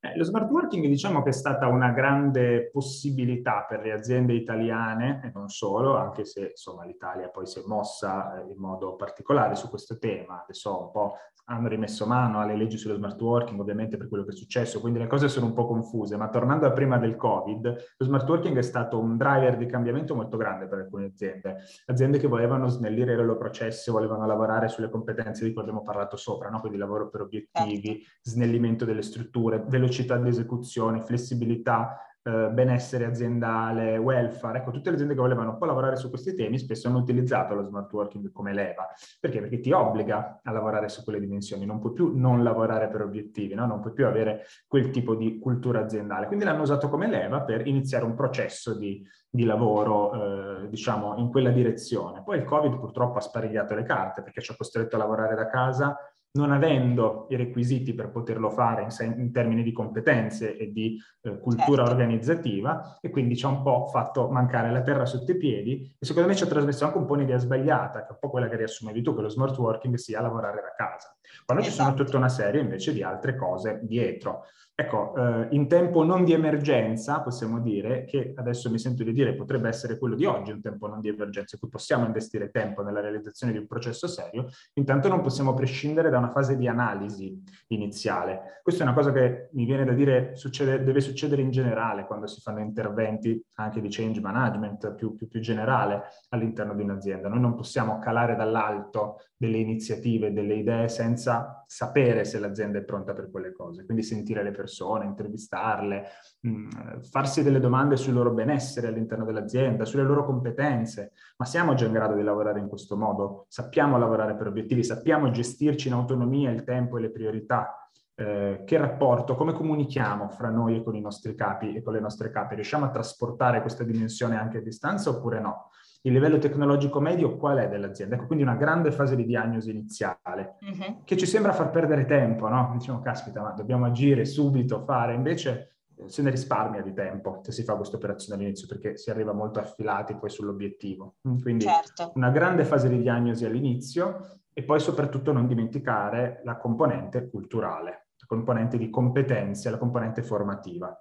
Eh, 0.00 0.16
lo 0.16 0.24
smart 0.24 0.50
working 0.50 0.86
diciamo 0.86 1.22
che 1.22 1.30
è 1.30 1.32
stata 1.32 1.66
una 1.68 1.90
grande 1.90 2.70
possibilità 2.70 3.64
per 3.68 3.80
le 3.80 3.92
aziende 3.92 4.34
italiane 4.34 5.20
e 5.24 5.30
non 5.34 5.48
solo, 5.48 5.96
anche 5.96 6.24
se 6.24 6.48
insomma 6.50 6.84
l'Italia 6.84 7.28
poi 7.28 7.46
si 7.46 7.58
è 7.58 7.62
mossa 7.66 8.38
eh, 8.38 8.50
in 8.50 8.58
modo 8.58 8.96
particolare 8.96 9.54
su 9.54 9.68
questo 9.68 9.98
tema. 9.98 10.42
Adesso 10.42 10.84
un 10.84 10.90
po' 10.90 11.14
hanno 11.48 11.68
rimesso 11.68 12.06
mano 12.06 12.40
alle 12.40 12.56
leggi 12.56 12.76
sullo 12.76 12.96
smart 12.96 13.20
working, 13.20 13.60
ovviamente 13.60 13.96
per 13.96 14.08
quello 14.08 14.24
che 14.24 14.32
è 14.32 14.34
successo, 14.34 14.80
quindi 14.80 14.98
le 14.98 15.06
cose 15.06 15.28
sono 15.28 15.46
un 15.46 15.52
po' 15.52 15.66
confuse, 15.66 16.16
ma 16.16 16.28
tornando 16.28 16.66
a 16.66 16.72
prima 16.72 16.98
del 16.98 17.14
Covid, 17.14 17.94
lo 17.96 18.04
smart 18.04 18.28
working 18.28 18.56
è 18.56 18.62
stato 18.62 18.98
un 18.98 19.16
driver 19.16 19.56
di 19.56 19.66
cambiamento 19.66 20.14
molto 20.14 20.36
grande 20.36 20.66
per 20.66 20.78
alcune 20.78 21.06
aziende, 21.06 21.58
aziende 21.86 22.18
che 22.18 22.26
volevano 22.26 22.66
snellire 22.66 23.12
i 23.12 23.16
loro 23.16 23.36
processi, 23.36 23.92
volevano 23.92 24.26
lavorare 24.26 24.68
sulle 24.68 24.88
competenze 24.88 25.44
di 25.44 25.52
cui 25.52 25.62
abbiamo 25.62 25.82
parlato 25.82 26.16
sopra, 26.16 26.48
no? 26.48 26.58
quindi 26.58 26.78
lavoro 26.78 27.08
per 27.08 27.20
obiettivi, 27.20 28.00
certo. 28.00 28.20
snellimento 28.22 28.84
delle 28.84 29.02
strutture, 29.02 29.64
velocità 29.68 30.16
di 30.16 30.28
esecuzione, 30.28 31.02
flessibilità 31.02 32.00
eh, 32.26 32.50
benessere 32.50 33.04
aziendale, 33.04 33.98
welfare, 33.98 34.58
ecco, 34.58 34.72
tutte 34.72 34.88
le 34.88 34.96
aziende 34.96 35.14
che 35.14 35.20
volevano 35.20 35.50
un 35.50 35.58
po' 35.58 35.64
lavorare 35.64 35.94
su 35.94 36.08
questi 36.08 36.34
temi 36.34 36.58
spesso 36.58 36.88
hanno 36.88 36.98
utilizzato 36.98 37.54
lo 37.54 37.62
smart 37.62 37.92
working 37.92 38.32
come 38.32 38.52
leva. 38.52 38.88
Perché? 39.20 39.38
Perché 39.38 39.60
ti 39.60 39.70
obbliga 39.70 40.40
a 40.42 40.50
lavorare 40.50 40.88
su 40.88 41.04
quelle 41.04 41.20
dimensioni, 41.20 41.64
non 41.64 41.78
puoi 41.78 41.92
più 41.92 42.18
non 42.18 42.42
lavorare 42.42 42.88
per 42.88 43.02
obiettivi, 43.02 43.54
no? 43.54 43.64
non 43.66 43.78
puoi 43.78 43.92
più 43.92 44.06
avere 44.06 44.44
quel 44.66 44.90
tipo 44.90 45.14
di 45.14 45.38
cultura 45.38 45.78
aziendale. 45.78 46.26
Quindi 46.26 46.44
l'hanno 46.44 46.62
usato 46.62 46.88
come 46.88 47.06
leva 47.06 47.42
per 47.42 47.64
iniziare 47.64 48.04
un 48.04 48.16
processo 48.16 48.76
di, 48.76 49.06
di 49.30 49.44
lavoro, 49.44 50.64
eh, 50.64 50.68
diciamo, 50.68 51.14
in 51.18 51.30
quella 51.30 51.50
direzione. 51.50 52.24
Poi 52.24 52.38
il 52.38 52.44
Covid 52.44 52.76
purtroppo 52.76 53.18
ha 53.18 53.22
sparigliato 53.22 53.76
le 53.76 53.84
carte 53.84 54.22
perché 54.22 54.40
ci 54.40 54.50
ha 54.50 54.56
costretto 54.56 54.96
a 54.96 54.98
lavorare 54.98 55.36
da 55.36 55.46
casa 55.46 55.96
non 56.36 56.52
avendo 56.52 57.26
i 57.30 57.36
requisiti 57.36 57.94
per 57.94 58.10
poterlo 58.10 58.50
fare 58.50 58.82
in, 58.82 59.14
in 59.18 59.32
termini 59.32 59.62
di 59.62 59.72
competenze 59.72 60.56
e 60.56 60.72
di 60.72 60.98
eh, 61.22 61.38
cultura 61.40 61.84
certo. 61.84 61.90
organizzativa 61.90 62.98
e 63.00 63.10
quindi 63.10 63.36
ci 63.36 63.44
ha 63.44 63.48
un 63.48 63.62
po' 63.62 63.88
fatto 63.88 64.28
mancare 64.28 64.70
la 64.70 64.82
terra 64.82 65.06
sotto 65.06 65.32
i 65.32 65.36
piedi 65.36 65.94
e 65.98 66.04
secondo 66.06 66.28
me 66.28 66.34
ci 66.34 66.44
ha 66.44 66.46
trasmesso 66.46 66.84
anche 66.84 66.98
un 66.98 67.06
po' 67.06 67.14
un'idea 67.14 67.38
sbagliata, 67.38 68.00
che 68.00 68.08
è 68.08 68.12
un 68.12 68.18
po' 68.20 68.30
quella 68.30 68.48
che 68.48 68.56
riassumevi 68.56 69.02
tu, 69.02 69.14
che 69.14 69.22
lo 69.22 69.28
smart 69.28 69.56
working 69.58 69.94
sia 69.96 70.20
lavorare 70.20 70.60
da 70.62 70.74
casa, 70.76 71.16
quando 71.44 71.62
esatto. 71.62 71.64
ci 71.64 71.70
sono 71.70 71.88
esatto. 71.88 72.04
tutta 72.04 72.16
una 72.16 72.28
serie 72.28 72.60
invece 72.60 72.92
di 72.92 73.02
altre 73.02 73.36
cose 73.36 73.80
dietro. 73.82 74.44
Ecco, 74.78 75.14
eh, 75.16 75.46
in 75.52 75.68
tempo 75.68 76.04
non 76.04 76.22
di 76.22 76.34
emergenza 76.34 77.22
possiamo 77.22 77.60
dire 77.60 78.04
che 78.04 78.34
adesso 78.36 78.70
mi 78.70 78.78
sento 78.78 79.04
di 79.04 79.14
dire 79.14 79.34
potrebbe 79.34 79.68
essere 79.68 79.96
quello 79.96 80.14
di 80.14 80.26
oggi 80.26 80.50
un 80.50 80.60
tempo 80.60 80.86
non 80.86 81.00
di 81.00 81.08
emergenza, 81.08 81.54
in 81.54 81.60
cui 81.62 81.70
possiamo 81.70 82.04
investire 82.04 82.50
tempo 82.50 82.82
nella 82.82 83.00
realizzazione 83.00 83.52
di 83.52 83.58
un 83.58 83.66
processo 83.66 84.06
serio, 84.06 84.48
intanto 84.74 85.08
non 85.08 85.22
possiamo 85.22 85.54
prescindere 85.54 86.10
da 86.10 86.18
una 86.18 86.28
fase 86.28 86.58
di 86.58 86.68
analisi 86.68 87.42
iniziale. 87.68 88.60
Questa 88.62 88.82
è 88.84 88.86
una 88.86 88.94
cosa 88.94 89.12
che 89.12 89.48
mi 89.52 89.64
viene 89.64 89.86
da 89.86 89.92
dire 89.92 90.36
succede, 90.36 90.84
deve 90.84 91.00
succedere 91.00 91.40
in 91.40 91.50
generale 91.50 92.04
quando 92.04 92.26
si 92.26 92.42
fanno 92.42 92.60
interventi 92.60 93.42
anche 93.54 93.80
di 93.80 93.88
change 93.88 94.20
management 94.20 94.92
più, 94.92 95.14
più, 95.14 95.26
più 95.26 95.40
generale 95.40 96.02
all'interno 96.28 96.74
di 96.74 96.82
un'azienda. 96.82 97.30
Noi 97.30 97.40
non 97.40 97.54
possiamo 97.54 97.98
calare 97.98 98.36
dall'alto 98.36 99.22
delle 99.38 99.56
iniziative, 99.58 100.32
delle 100.32 100.54
idee 100.54 100.88
senza 100.88 101.64
sapere 101.66 102.24
se 102.24 102.38
l'azienda 102.38 102.78
è 102.78 102.84
pronta 102.84 103.12
per 103.12 103.30
quelle 103.30 103.52
cose, 103.52 103.84
quindi 103.84 104.02
sentire 104.02 104.42
le 104.42 104.50
persone, 104.50 104.64
intervistarle, 105.04 106.04
mh, 106.40 106.50
mm, 106.50 107.00
farsi 107.10 107.42
delle 107.42 107.60
domande 107.60 107.96
sul 107.96 108.14
loro 108.14 108.32
benessere 108.32 108.88
all'interno 108.88 109.24
dell'azienda, 109.24 109.84
sulle 109.84 110.02
loro 110.02 110.24
competenze, 110.24 111.12
ma 111.36 111.44
siamo 111.44 111.74
già 111.74 111.86
in 111.86 111.92
grado 111.92 112.14
di 112.14 112.22
lavorare 112.22 112.60
in 112.60 112.68
questo 112.68 112.96
modo? 112.96 113.46
Sappiamo 113.48 113.98
lavorare 113.98 114.34
per 114.36 114.46
obiettivi, 114.46 114.84
sappiamo 114.84 115.30
gestirci 115.30 115.88
in 115.88 115.94
autonomia 115.94 116.50
il 116.50 116.64
tempo 116.64 116.98
e 116.98 117.00
le 117.00 117.10
priorità? 117.10 117.88
Eh, 118.18 118.62
che 118.64 118.78
rapporto, 118.78 119.34
come 119.34 119.52
comunichiamo 119.52 120.30
fra 120.30 120.48
noi 120.48 120.76
e 120.76 120.82
con 120.82 120.96
i 120.96 121.02
nostri 121.02 121.34
capi 121.34 121.74
e 121.74 121.82
con 121.82 121.92
le 121.92 122.00
nostre 122.00 122.30
capi? 122.30 122.54
Riusciamo 122.54 122.86
a 122.86 122.90
trasportare 122.90 123.60
questa 123.60 123.84
dimensione 123.84 124.38
anche 124.38 124.58
a 124.58 124.62
distanza 124.62 125.10
oppure 125.10 125.38
no? 125.38 125.70
Il 126.06 126.12
livello 126.12 126.38
tecnologico 126.38 127.00
medio 127.00 127.36
qual 127.36 127.58
è 127.58 127.68
dell'azienda? 127.68 128.14
Ecco, 128.14 128.26
quindi 128.26 128.44
una 128.44 128.54
grande 128.54 128.92
fase 128.92 129.16
di 129.16 129.24
diagnosi 129.24 129.70
iniziale, 129.70 130.56
uh-huh. 130.60 131.02
che 131.04 131.16
ci 131.16 131.26
sembra 131.26 131.52
far 131.52 131.70
perdere 131.70 132.04
tempo, 132.04 132.48
no? 132.48 132.70
Diciamo, 132.74 133.00
caspita, 133.00 133.42
ma 133.42 133.50
dobbiamo 133.50 133.86
agire 133.86 134.24
subito, 134.24 134.84
fare, 134.84 135.14
invece 135.14 135.78
eh, 135.96 136.08
se 136.08 136.22
ne 136.22 136.30
risparmia 136.30 136.80
di 136.80 136.92
tempo 136.92 137.40
se 137.42 137.50
si 137.50 137.64
fa 137.64 137.74
questa 137.74 137.96
operazione 137.96 138.38
all'inizio, 138.38 138.68
perché 138.68 138.96
si 138.96 139.10
arriva 139.10 139.32
molto 139.32 139.58
affilati 139.58 140.14
poi 140.14 140.30
sull'obiettivo. 140.30 141.16
Mm, 141.28 141.38
quindi 141.40 141.64
certo. 141.64 142.12
una 142.14 142.30
grande 142.30 142.64
fase 142.64 142.88
di 142.88 143.02
diagnosi 143.02 143.44
all'inizio 143.44 144.38
e 144.52 144.62
poi 144.62 144.78
soprattutto 144.78 145.32
non 145.32 145.48
dimenticare 145.48 146.40
la 146.44 146.56
componente 146.56 147.28
culturale, 147.28 148.10
la 148.16 148.26
componente 148.28 148.78
di 148.78 148.90
competenze, 148.90 149.70
la 149.70 149.78
componente 149.78 150.22
formativa. 150.22 150.96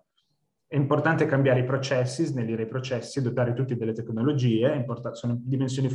È 0.68 0.76
importante 0.76 1.26
cambiare 1.26 1.60
i 1.60 1.66
processi, 1.66 2.26
snellire 2.26 2.64
i 2.64 2.68
processi, 2.68 3.22
dotare 3.22 3.54
tutti 3.54 3.76
delle 3.76 3.94
tecnologie, 3.94 4.86
sono 5.12 5.38
dimensioni 5.40 5.90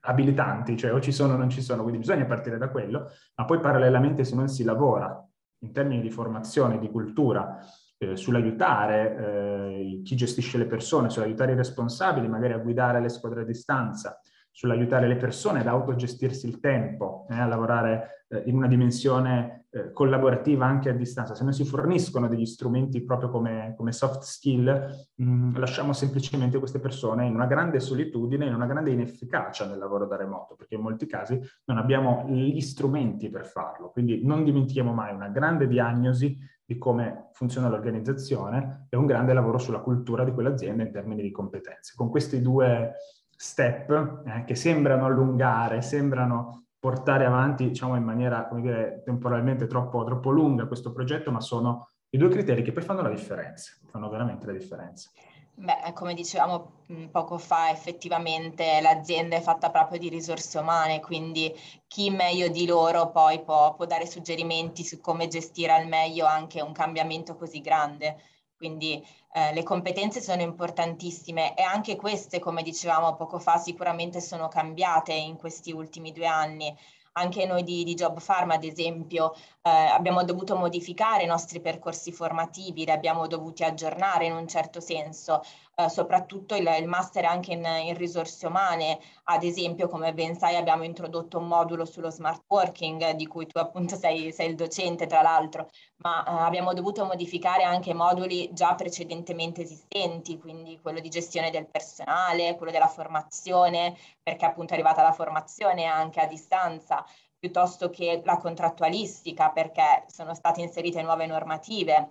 abilitanti, 0.00 0.76
cioè 0.76 0.92
o 0.92 1.00
ci 1.00 1.12
sono 1.12 1.34
o 1.34 1.36
non 1.36 1.48
ci 1.48 1.62
sono, 1.62 1.82
quindi 1.82 2.00
bisogna 2.00 2.26
partire 2.26 2.58
da 2.58 2.68
quello, 2.68 3.10
ma 3.36 3.44
poi 3.44 3.60
parallelamente 3.60 4.24
se 4.24 4.34
non 4.34 4.48
si 4.48 4.64
lavora 4.64 5.24
in 5.60 5.72
termini 5.72 6.02
di 6.02 6.10
formazione, 6.10 6.78
di 6.78 6.90
cultura, 6.90 7.58
eh, 7.98 8.16
sull'aiutare 8.16 9.16
eh, 9.16 10.00
chi 10.04 10.16
gestisce 10.16 10.58
le 10.58 10.66
persone, 10.66 11.08
sull'aiutare 11.08 11.52
i 11.52 11.56
responsabili, 11.56 12.28
magari 12.28 12.52
a 12.52 12.58
guidare 12.58 13.00
le 13.00 13.08
squadre 13.08 13.42
a 13.42 13.44
distanza, 13.44 14.20
sull'aiutare 14.56 15.06
le 15.06 15.16
persone 15.16 15.60
ad 15.60 15.66
autogestirsi 15.66 16.48
il 16.48 16.60
tempo, 16.60 17.26
eh, 17.28 17.38
a 17.38 17.44
lavorare 17.44 18.24
eh, 18.28 18.44
in 18.46 18.56
una 18.56 18.66
dimensione 18.66 19.66
eh, 19.68 19.92
collaborativa 19.92 20.64
anche 20.64 20.88
a 20.88 20.94
distanza. 20.94 21.34
Se 21.34 21.44
non 21.44 21.52
si 21.52 21.66
forniscono 21.66 22.26
degli 22.26 22.46
strumenti 22.46 23.04
proprio 23.04 23.28
come, 23.28 23.74
come 23.76 23.92
soft 23.92 24.22
skill, 24.22 25.10
mh, 25.14 25.24
mm, 25.24 25.56
lasciamo 25.58 25.92
semplicemente 25.92 26.58
queste 26.58 26.80
persone 26.80 27.26
in 27.26 27.34
una 27.34 27.44
grande 27.44 27.80
solitudine, 27.80 28.46
in 28.46 28.54
una 28.54 28.64
grande 28.64 28.92
inefficacia 28.92 29.66
nel 29.66 29.76
lavoro 29.76 30.06
da 30.06 30.16
remoto, 30.16 30.54
perché 30.54 30.76
in 30.76 30.80
molti 30.80 31.04
casi 31.04 31.38
non 31.66 31.76
abbiamo 31.76 32.24
gli 32.26 32.60
strumenti 32.62 33.28
per 33.28 33.44
farlo. 33.44 33.90
Quindi 33.90 34.24
non 34.24 34.42
dimentichiamo 34.42 34.94
mai 34.94 35.14
una 35.14 35.28
grande 35.28 35.68
diagnosi 35.68 36.34
di 36.64 36.78
come 36.78 37.28
funziona 37.32 37.68
l'organizzazione 37.68 38.86
e 38.88 38.96
un 38.96 39.04
grande 39.04 39.34
lavoro 39.34 39.58
sulla 39.58 39.80
cultura 39.80 40.24
di 40.24 40.32
quell'azienda 40.32 40.82
in 40.82 40.92
termini 40.92 41.20
di 41.20 41.30
competenze. 41.30 41.92
Con 41.94 42.08
questi 42.08 42.40
due 42.40 42.94
step 43.36 44.22
eh, 44.26 44.44
che 44.44 44.54
sembrano 44.54 45.06
allungare, 45.06 45.82
sembrano 45.82 46.64
portare 46.78 47.24
avanti 47.24 47.68
diciamo, 47.68 47.96
in 47.96 48.04
maniera 48.04 48.46
come 48.46 48.60
dire, 48.60 49.02
temporalmente 49.04 49.66
troppo, 49.66 50.04
troppo 50.04 50.30
lunga 50.30 50.66
questo 50.66 50.92
progetto, 50.92 51.30
ma 51.30 51.40
sono 51.40 51.90
i 52.10 52.18
due 52.18 52.28
criteri 52.28 52.62
che 52.62 52.72
poi 52.72 52.82
fanno 52.82 53.02
la 53.02 53.10
differenza, 53.10 53.72
fanno 53.90 54.08
veramente 54.08 54.46
la 54.46 54.52
differenza. 54.52 55.10
Beh, 55.58 55.92
come 55.94 56.12
dicevamo 56.12 56.82
poco 57.10 57.38
fa, 57.38 57.70
effettivamente 57.70 58.78
l'azienda 58.82 59.36
è 59.36 59.40
fatta 59.40 59.70
proprio 59.70 59.98
di 59.98 60.10
risorse 60.10 60.58
umane, 60.58 61.00
quindi 61.00 61.50
chi 61.86 62.10
meglio 62.10 62.48
di 62.48 62.66
loro 62.66 63.10
poi 63.10 63.42
può, 63.42 63.74
può 63.74 63.86
dare 63.86 64.06
suggerimenti 64.06 64.84
su 64.84 65.00
come 65.00 65.28
gestire 65.28 65.72
al 65.72 65.88
meglio 65.88 66.26
anche 66.26 66.60
un 66.60 66.72
cambiamento 66.72 67.36
così 67.36 67.62
grande. 67.62 68.16
Quindi 68.56 69.04
eh, 69.32 69.52
le 69.52 69.62
competenze 69.62 70.20
sono 70.20 70.40
importantissime 70.42 71.54
e 71.56 71.62
anche 71.62 71.96
queste, 71.96 72.38
come 72.38 72.62
dicevamo 72.62 73.14
poco 73.14 73.38
fa, 73.38 73.58
sicuramente 73.58 74.20
sono 74.20 74.48
cambiate 74.48 75.12
in 75.12 75.36
questi 75.36 75.72
ultimi 75.72 76.12
due 76.12 76.26
anni. 76.26 76.74
Anche 77.12 77.46
noi 77.46 77.62
di, 77.62 77.84
di 77.84 77.94
Job 77.94 78.18
Farm, 78.18 78.50
ad 78.50 78.64
esempio, 78.64 79.34
eh, 79.66 79.68
abbiamo 79.68 80.22
dovuto 80.22 80.54
modificare 80.54 81.24
i 81.24 81.26
nostri 81.26 81.60
percorsi 81.60 82.12
formativi, 82.12 82.84
li 82.84 82.90
abbiamo 82.92 83.26
dovuti 83.26 83.64
aggiornare 83.64 84.26
in 84.26 84.32
un 84.32 84.46
certo 84.46 84.78
senso, 84.78 85.42
eh, 85.74 85.88
soprattutto 85.88 86.54
il, 86.54 86.72
il, 86.78 86.86
master 86.86 87.24
anche 87.24 87.52
in, 87.52 87.64
in, 87.64 87.96
risorse 87.96 88.46
umane. 88.46 89.00
Ad 89.24 89.42
esempio, 89.42 89.88
come 89.88 90.14
ben 90.14 90.36
sai, 90.38 90.54
abbiamo 90.54 90.84
introdotto 90.84 91.38
un 91.38 91.48
modulo 91.48 91.84
sullo 91.84 92.10
smart 92.10 92.44
working, 92.46 93.10
di 93.12 93.26
cui 93.26 93.46
tu 93.46 93.58
appunto 93.58 93.96
sei, 93.96 94.30
sei 94.30 94.50
il 94.50 94.54
docente, 94.54 95.06
tra 95.08 95.20
l'altro, 95.20 95.68
ma 95.96 96.24
eh, 96.24 96.44
abbiamo 96.44 96.72
dovuto 96.72 97.04
modificare 97.04 97.64
anche 97.64 97.92
moduli 97.92 98.48
già 98.52 98.72
precedentemente 98.76 99.62
esistenti, 99.62 100.38
quindi 100.38 100.78
quello 100.80 101.00
di 101.00 101.08
gestione 101.08 101.50
del 101.50 101.66
personale, 101.66 102.54
quello 102.54 102.70
della 102.70 102.86
formazione, 102.86 103.96
perché 104.22 104.44
appunto 104.44 104.72
è 104.72 104.76
arrivata 104.76 105.02
la 105.02 105.12
formazione 105.12 105.86
anche 105.86 106.20
a 106.20 106.26
distanza 106.26 107.04
piuttosto 107.46 107.90
che 107.90 108.22
la 108.24 108.38
contrattualistica 108.38 109.50
perché 109.50 110.04
sono 110.08 110.34
state 110.34 110.60
inserite 110.62 111.00
nuove 111.02 111.26
normative 111.26 112.10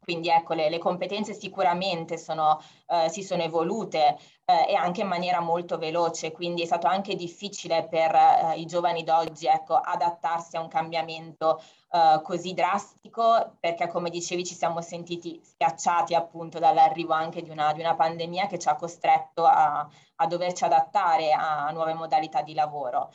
quindi 0.00 0.28
ecco, 0.28 0.54
le, 0.54 0.70
le 0.70 0.78
competenze 0.78 1.34
sicuramente 1.34 2.16
sono, 2.16 2.60
eh, 2.88 3.08
si 3.10 3.22
sono 3.22 3.42
evolute 3.42 4.18
eh, 4.46 4.70
e 4.70 4.74
anche 4.74 5.02
in 5.02 5.06
maniera 5.06 5.40
molto 5.40 5.78
veloce, 5.78 6.32
quindi 6.32 6.62
è 6.62 6.66
stato 6.66 6.86
anche 6.86 7.14
difficile 7.14 7.86
per 7.86 8.14
eh, 8.14 8.58
i 8.58 8.64
giovani 8.64 9.04
d'oggi 9.04 9.46
ecco, 9.46 9.76
adattarsi 9.76 10.56
a 10.56 10.60
un 10.60 10.68
cambiamento 10.68 11.62
eh, 11.92 12.20
così 12.22 12.54
drastico, 12.54 13.56
perché 13.60 13.88
come 13.88 14.10
dicevi 14.10 14.44
ci 14.44 14.54
siamo 14.54 14.80
sentiti 14.80 15.38
schiacciati 15.42 16.14
appunto 16.14 16.58
dall'arrivo 16.58 17.12
anche 17.12 17.42
di 17.42 17.50
una, 17.50 17.72
di 17.72 17.80
una 17.80 17.94
pandemia 17.94 18.46
che 18.46 18.58
ci 18.58 18.68
ha 18.68 18.76
costretto 18.76 19.44
a, 19.44 19.86
a 20.16 20.26
doverci 20.26 20.64
adattare 20.64 21.32
a 21.32 21.70
nuove 21.72 21.92
modalità 21.94 22.42
di 22.42 22.54
lavoro. 22.54 23.12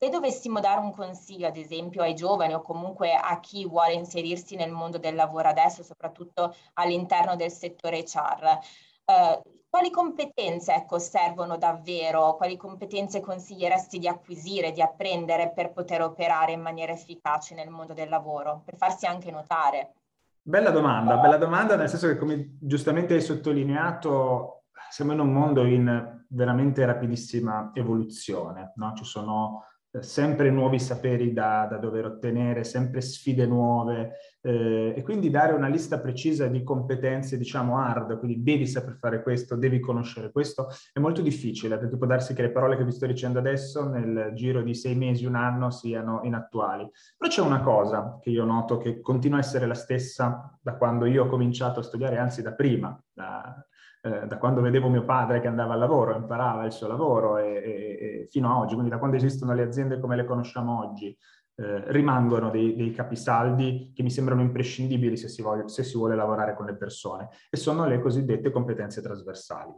Se 0.00 0.10
dovessimo 0.10 0.60
dare 0.60 0.78
un 0.78 0.92
consiglio, 0.92 1.48
ad 1.48 1.56
esempio, 1.56 2.02
ai 2.02 2.14
giovani 2.14 2.54
o 2.54 2.62
comunque 2.62 3.14
a 3.14 3.40
chi 3.40 3.66
vuole 3.66 3.94
inserirsi 3.94 4.54
nel 4.54 4.70
mondo 4.70 4.96
del 4.96 5.16
lavoro 5.16 5.48
adesso, 5.48 5.82
soprattutto 5.82 6.54
all'interno 6.74 7.34
del 7.34 7.50
settore 7.50 8.04
HR, 8.04 8.58
eh, 9.04 9.42
quali 9.68 9.90
competenze 9.90 10.72
ecco, 10.72 11.00
servono 11.00 11.56
davvero? 11.56 12.36
Quali 12.36 12.56
competenze 12.56 13.18
consiglieresti 13.18 13.98
di 13.98 14.06
acquisire, 14.06 14.70
di 14.70 14.80
apprendere 14.80 15.50
per 15.52 15.72
poter 15.72 16.02
operare 16.02 16.52
in 16.52 16.60
maniera 16.60 16.92
efficace 16.92 17.56
nel 17.56 17.68
mondo 17.68 17.92
del 17.92 18.08
lavoro, 18.08 18.62
per 18.64 18.76
farsi 18.76 19.04
anche 19.06 19.32
notare? 19.32 19.94
Bella 20.40 20.70
domanda, 20.70 21.16
bella 21.16 21.38
domanda, 21.38 21.74
nel 21.74 21.88
senso 21.88 22.06
che 22.06 22.16
come 22.16 22.56
giustamente 22.60 23.14
hai 23.14 23.20
sottolineato, 23.20 24.66
siamo 24.90 25.10
in 25.10 25.18
un 25.18 25.32
mondo 25.32 25.64
in 25.64 26.24
veramente 26.28 26.86
rapidissima 26.86 27.72
evoluzione, 27.74 28.74
no? 28.76 28.92
ci 28.94 29.04
sono 29.04 29.64
sempre 30.00 30.50
nuovi 30.50 30.78
saperi 30.78 31.32
da, 31.32 31.66
da, 31.68 31.78
dover 31.78 32.04
ottenere, 32.04 32.62
sempre 32.64 33.00
sfide 33.00 33.46
nuove 33.46 34.16
eh, 34.42 34.92
e 34.96 35.02
quindi 35.02 35.30
dare 35.30 35.52
una 35.52 35.68
lista 35.68 35.98
precisa 35.98 36.46
di 36.46 36.62
competenze, 36.62 37.38
diciamo 37.38 37.78
hard, 37.78 38.18
quindi 38.18 38.42
devi 38.42 38.66
saper 38.66 38.96
fare 38.98 39.22
questo, 39.22 39.56
devi 39.56 39.80
conoscere 39.80 40.30
questo, 40.30 40.68
è 40.92 41.00
molto 41.00 41.22
difficile 41.22 41.78
perché 41.78 41.96
può 41.96 42.06
darsi 42.06 42.34
che 42.34 42.42
le 42.42 42.50
parole 42.50 42.76
che 42.76 42.84
vi 42.84 42.92
sto 42.92 43.06
dicendo 43.06 43.38
adesso 43.38 43.88
nel 43.88 44.32
giro 44.34 44.62
di 44.62 44.74
sei 44.74 44.94
mesi, 44.94 45.24
un 45.24 45.36
anno 45.36 45.70
siano 45.70 46.20
inattuali. 46.22 46.88
Però 47.16 47.30
c'è 47.30 47.40
una 47.40 47.62
cosa 47.62 48.18
che 48.20 48.30
io 48.30 48.44
noto 48.44 48.76
che 48.78 49.00
continua 49.00 49.38
a 49.38 49.40
essere 49.40 49.66
la 49.66 49.74
stessa 49.74 50.58
da 50.60 50.76
quando 50.76 51.06
io 51.06 51.24
ho 51.24 51.28
cominciato 51.28 51.80
a 51.80 51.82
studiare, 51.82 52.18
anzi 52.18 52.42
da 52.42 52.52
prima, 52.52 53.00
da, 53.12 53.66
eh, 54.08 54.26
da 54.26 54.38
quando 54.38 54.60
vedevo 54.60 54.88
mio 54.88 55.04
padre 55.04 55.40
che 55.40 55.46
andava 55.46 55.74
al 55.74 55.78
lavoro, 55.78 56.16
imparava 56.16 56.64
il 56.64 56.72
suo 56.72 56.86
lavoro 56.86 57.38
e, 57.38 57.46
e, 57.46 58.20
e 58.22 58.26
fino 58.30 58.50
ad 58.50 58.62
oggi, 58.62 58.72
quindi 58.72 58.90
da 58.90 58.98
quando 58.98 59.16
esistono 59.16 59.52
le 59.54 59.62
aziende 59.62 60.00
come 60.00 60.16
le 60.16 60.24
conosciamo 60.24 60.78
oggi, 60.78 61.16
eh, 61.56 61.90
rimangono 61.92 62.50
dei, 62.50 62.76
dei, 62.76 62.92
capisaldi 62.92 63.92
che 63.94 64.02
mi 64.02 64.10
sembrano 64.10 64.42
imprescindibili 64.42 65.16
se 65.16 65.28
si, 65.28 65.42
vuole, 65.42 65.68
se 65.68 65.82
si 65.82 65.96
vuole 65.96 66.14
lavorare 66.14 66.54
con 66.54 66.66
le 66.66 66.76
persone 66.76 67.28
e 67.50 67.56
sono 67.56 67.84
le 67.86 68.00
cosiddette 68.00 68.50
competenze 68.50 69.02
trasversali. 69.02 69.72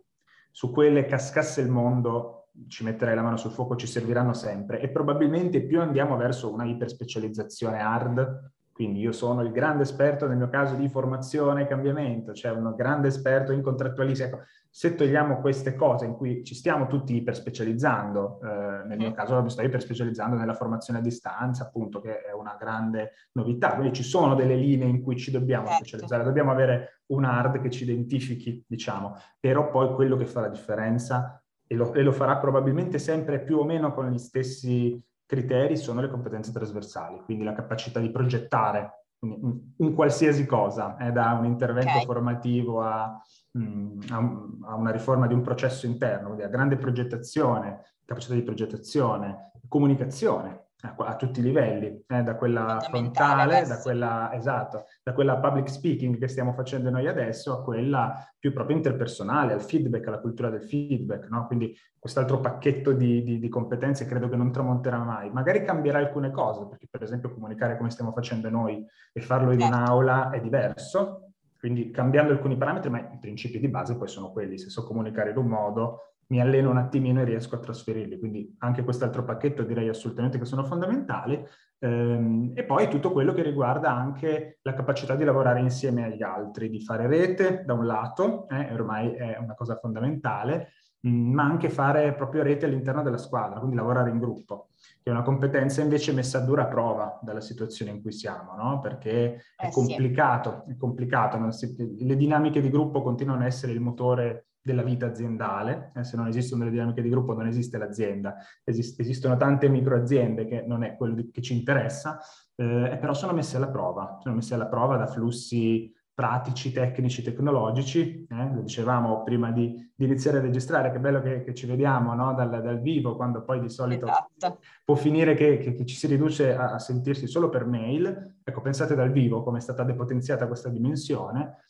Su 0.51 0.71
quelle 0.73 1.07
cascasse 1.07 1.61
il 1.61 1.71
mondo 1.71 2.49
ci 2.69 2.85
metterei 2.85 3.15
la 3.15 3.23
mano 3.23 3.37
sul 3.37 3.53
fuoco, 3.53 3.77
ci 3.77 3.87
serviranno 3.87 4.35
sempre 4.35 4.81
e 4.81 4.91
probabilmente 4.91 5.63
più 5.63 5.81
andiamo 5.81 6.17
verso 6.17 6.53
una 6.53 6.65
iperspecializzazione 6.65 7.81
hard, 7.81 8.53
quindi 8.81 9.01
io 9.01 9.13
sono 9.13 9.43
il 9.43 9.53
grande 9.53 9.83
esperto 9.83 10.27
nel 10.27 10.39
mio 10.39 10.49
caso 10.49 10.75
di 10.75 10.89
formazione 10.89 11.61
e 11.61 11.67
cambiamento, 11.67 12.33
cioè 12.33 12.53
un 12.53 12.73
grande 12.75 13.09
esperto 13.09 13.53
in 13.53 13.61
contrattualistica. 13.61 14.29
Ecco, 14.31 14.45
se 14.71 14.95
togliamo 14.95 15.43
queste 15.43 15.75
cose 15.75 16.07
in 16.07 16.15
cui 16.15 16.43
ci 16.45 16.55
stiamo 16.55 16.87
tutti 16.87 17.15
iperspecializzando, 17.15 18.41
eh, 18.43 18.87
nel 18.87 18.97
mio 18.97 19.13
caso 19.13 19.43
mi 19.43 19.51
sto 19.51 19.61
iperspecializzando 19.61 20.35
nella 20.35 20.55
formazione 20.55 21.01
a 21.01 21.03
distanza, 21.03 21.65
appunto, 21.65 22.01
che 22.01 22.23
è 22.23 22.33
una 22.33 22.57
grande 22.59 23.13
novità. 23.33 23.75
Quindi 23.75 23.93
ci 23.93 24.03
sono 24.03 24.35
delle 24.35 24.55
linee 24.55 24.89
in 24.89 25.03
cui 25.03 25.19
ci 25.19 25.31
dobbiamo 25.31 25.67
certo. 25.67 25.85
specializzare, 25.85 26.25
dobbiamo 26.25 26.51
avere 26.51 27.03
un 27.09 27.25
hard 27.25 27.61
che 27.61 27.69
ci 27.69 27.83
identifichi, 27.83 28.65
diciamo, 28.67 29.15
però 29.39 29.69
poi 29.69 29.93
quello 29.93 30.17
che 30.17 30.25
fa 30.25 30.41
la 30.41 30.49
differenza 30.49 31.39
e 31.67 31.75
lo, 31.75 31.93
e 31.93 32.01
lo 32.01 32.13
farà 32.13 32.39
probabilmente 32.39 32.99
sempre 32.99 33.43
più 33.43 33.59
o 33.59 33.65
meno 33.65 33.93
con 33.93 34.11
gli 34.11 34.17
stessi 34.17 34.99
criteri 35.31 35.77
sono 35.77 36.01
le 36.01 36.09
competenze 36.09 36.51
trasversali, 36.51 37.21
quindi 37.25 37.45
la 37.45 37.53
capacità 37.53 38.01
di 38.01 38.11
progettare 38.11 39.05
un, 39.21 39.95
qualsiasi 39.95 40.45
cosa, 40.45 40.97
eh, 40.97 41.13
da 41.13 41.37
un 41.39 41.45
intervento 41.45 41.93
okay. 41.93 42.05
formativo 42.05 42.83
a, 42.83 43.17
mh, 43.53 43.63
mm, 43.63 44.01
a, 44.09 44.71
a, 44.71 44.75
una 44.75 44.91
riforma 44.91 45.29
di 45.29 45.35
un 45.35 45.43
processo 45.43 45.87
interno, 45.87 46.27
quindi 46.27 46.43
a 46.43 46.49
grande 46.49 46.77
progettazione, 46.77 47.95
capacità 48.05 48.35
di 48.35 48.43
progettazione, 48.43 49.53
comunicazione, 49.69 50.70
a, 50.83 51.17
tutti 51.17 51.41
i 51.41 51.43
livelli, 51.43 52.05
eh, 52.07 52.23
da 52.23 52.37
quella 52.37 52.81
frontale, 52.81 53.67
da 53.67 53.79
quella, 53.81 54.33
esatto, 54.33 54.87
da 55.03 55.13
quella 55.13 55.39
public 55.39 55.69
speaking 55.69 56.19
che 56.19 56.29
stiamo 56.29 56.53
facendo 56.53 56.91
noi 56.91 57.07
adesso 57.07 57.53
a 57.53 57.63
quella 57.63 58.27
più 58.39 58.53
proprio 58.53 58.77
interpersonale, 58.77 59.53
al 59.53 59.63
feedback, 59.63 60.07
alla 60.07 60.21
cultura 60.21 60.49
del 60.49 60.63
feedback, 60.63 61.29
no? 61.29 61.47
Quindi 61.47 61.77
quest'altro 61.99 62.41
pacchetto 62.41 62.93
di, 62.93 63.23
di, 63.23 63.39
di, 63.39 63.49
competenze 63.49 64.07
credo 64.07 64.29
che 64.29 64.37
non 64.37 64.51
tramonterà 64.51 64.99
mai. 64.99 65.31
Magari 65.31 65.65
cambierà 65.65 65.99
alcune 65.99 66.31
cose, 66.31 66.67
perché 66.67 66.87
per 66.91 67.03
esempio 67.03 67.33
comunicare 67.33 67.77
come 67.77 67.91
stiamo 67.91 68.13
facendo 68.13 68.49
noi 68.49 68.85
e 69.13 69.21
farlo 69.21 69.53
in 69.53 69.61
certo. 69.61 69.77
un'aula 69.77 70.31
è 70.31 70.41
diverso, 70.41 71.33
quindi 71.59 71.91
cambiando 71.91 72.33
alcuni 72.33 72.57
parametri, 72.57 72.89
ma 72.89 73.01
i 73.01 73.19
principi 73.21 73.59
di 73.59 73.69
base 73.69 73.97
poi 73.97 74.09
sono 74.09 74.33
quelli. 74.33 74.57
Se 74.57 74.71
so 74.71 74.85
comunicare 74.85 75.31
in 75.31 75.37
un 75.37 75.47
modo, 75.47 76.15
mi 76.31 76.41
alleno 76.41 76.71
un 76.71 76.77
attimino 76.77 77.21
e 77.21 77.25
riesco 77.25 77.57
a 77.57 77.61
trasferirli. 77.61 78.19
Quindi 78.19 78.55
anche 78.59 78.85
quest'altro 78.85 79.25
pacchetto 79.25 79.65
direi 79.65 79.89
assolutamente 79.89 80.39
che 80.39 80.45
sono 80.45 80.65
fondamentali. 80.65 81.45
Ehm, 81.81 82.53
e 82.55 82.65
poi 82.65 82.89
tutto 82.89 83.11
quello 83.11 83.33
che 83.33 83.43
riguarda 83.43 83.91
anche 83.91 84.59
la 84.63 84.75
capacità 84.75 85.17
di 85.17 85.25
lavorare 85.25 85.61
insieme 85.61 86.05
agli 86.05 86.23
altri, 86.23 86.71
di 86.71 86.81
fare 86.83 87.07
rete 87.07 87.65
da 87.65 87.73
un 87.73 87.87
lato, 87.87 88.49
eh, 88.49 88.73
ormai 88.73 89.13
è 89.13 89.39
una 89.39 89.55
cosa 89.55 89.77
fondamentale, 89.77 90.69
mm, 91.07 91.33
ma 91.33 91.43
anche 91.43 91.69
fare 91.69 92.15
proprio 92.15 92.45
rete 92.45 92.67
all'interno 92.67 93.03
della 93.03 93.19
squadra, 93.19 93.59
quindi 93.59 93.77
lavorare 93.77 94.11
in 94.11 94.21
gruppo, 94.21 94.69
che 95.03 95.11
è 95.11 95.11
una 95.11 95.23
competenza 95.23 95.83
invece 95.83 96.13
messa 96.13 96.39
a 96.39 96.43
dura 96.43 96.67
prova 96.67 97.19
dalla 97.23 97.41
situazione 97.41 97.91
in 97.91 98.03
cui 98.03 98.13
siamo, 98.13 98.55
no? 98.55 98.79
perché 98.79 99.43
è 99.57 99.67
eh, 99.67 99.71
complicato, 99.73 100.63
sì. 100.67 100.73
è 100.73 100.77
complicato 100.77 101.51
si, 101.51 101.75
le 101.99 102.17
dinamiche 102.17 102.61
di 102.61 102.71
gruppo 102.71 103.03
continuano 103.03 103.43
a 103.43 103.47
essere 103.47 103.73
il 103.73 103.81
motore 103.81 104.50
della 104.63 104.83
vita 104.83 105.07
aziendale, 105.07 105.93
eh, 105.95 106.05
se 106.05 106.17
non 106.17 106.27
esistono 106.27 106.65
le 106.65 106.71
dinamiche 106.71 107.03
di 107.03 107.09
gruppo 107.09 107.35
non 107.35 107.47
esiste 107.47 107.79
l'azienda, 107.79 108.37
Esist- 108.65 109.01
esistono 109.01 109.37
tante 109.37 109.69
microaziende 109.69 110.47
che 110.47 110.63
non 110.67 110.85
è 110.85 110.97
quello 110.97 111.15
di- 111.15 111.31
che 111.31 111.41
ci 111.41 111.55
interessa, 111.55 112.19
eh, 112.57 112.99
però 113.01 113.15
sono 113.15 113.33
messe 113.33 113.57
alla 113.57 113.69
prova, 113.69 114.19
sono 114.21 114.35
messe 114.35 114.55
alla 114.55 114.67
prova 114.67 114.97
da 114.97 115.07
flussi 115.07 115.93
pratici, 116.21 116.71
tecnici, 116.71 117.23
tecnologici, 117.23 118.27
eh? 118.29 118.53
lo 118.53 118.61
dicevamo 118.61 119.23
prima 119.23 119.51
di, 119.53 119.91
di, 119.95 120.05
iniziare 120.05 120.37
a 120.37 120.41
registrare, 120.43 120.91
che 120.91 120.99
bello 120.99 121.23
che, 121.23 121.43
che 121.43 121.55
ci 121.55 121.65
vediamo 121.65 122.13
no? 122.13 122.35
dal, 122.35 122.51
dal, 122.51 122.79
vivo, 122.79 123.17
quando 123.17 123.43
poi 123.43 123.59
di 123.59 123.71
solito 123.71 124.07
esatto. 124.07 124.59
può 124.85 124.97
finire 124.97 125.33
che, 125.35 125.57
che, 125.57 125.73
che, 125.73 125.87
ci 125.87 125.97
si 125.97 126.07
riduce 126.07 126.55
a, 126.55 126.73
a 126.73 126.79
sentirsi 126.79 127.27
solo 127.27 127.49
per 127.49 127.65
mail, 127.65 128.37
ecco 128.45 128.61
pensate 128.61 128.95
dal 128.95 129.11
vivo 129.11 129.43
come 129.43 129.59
è 129.59 129.61
stata 129.63 129.83
depotenziata 129.83 130.47
questa 130.47 130.69
dimensione, 130.69 131.65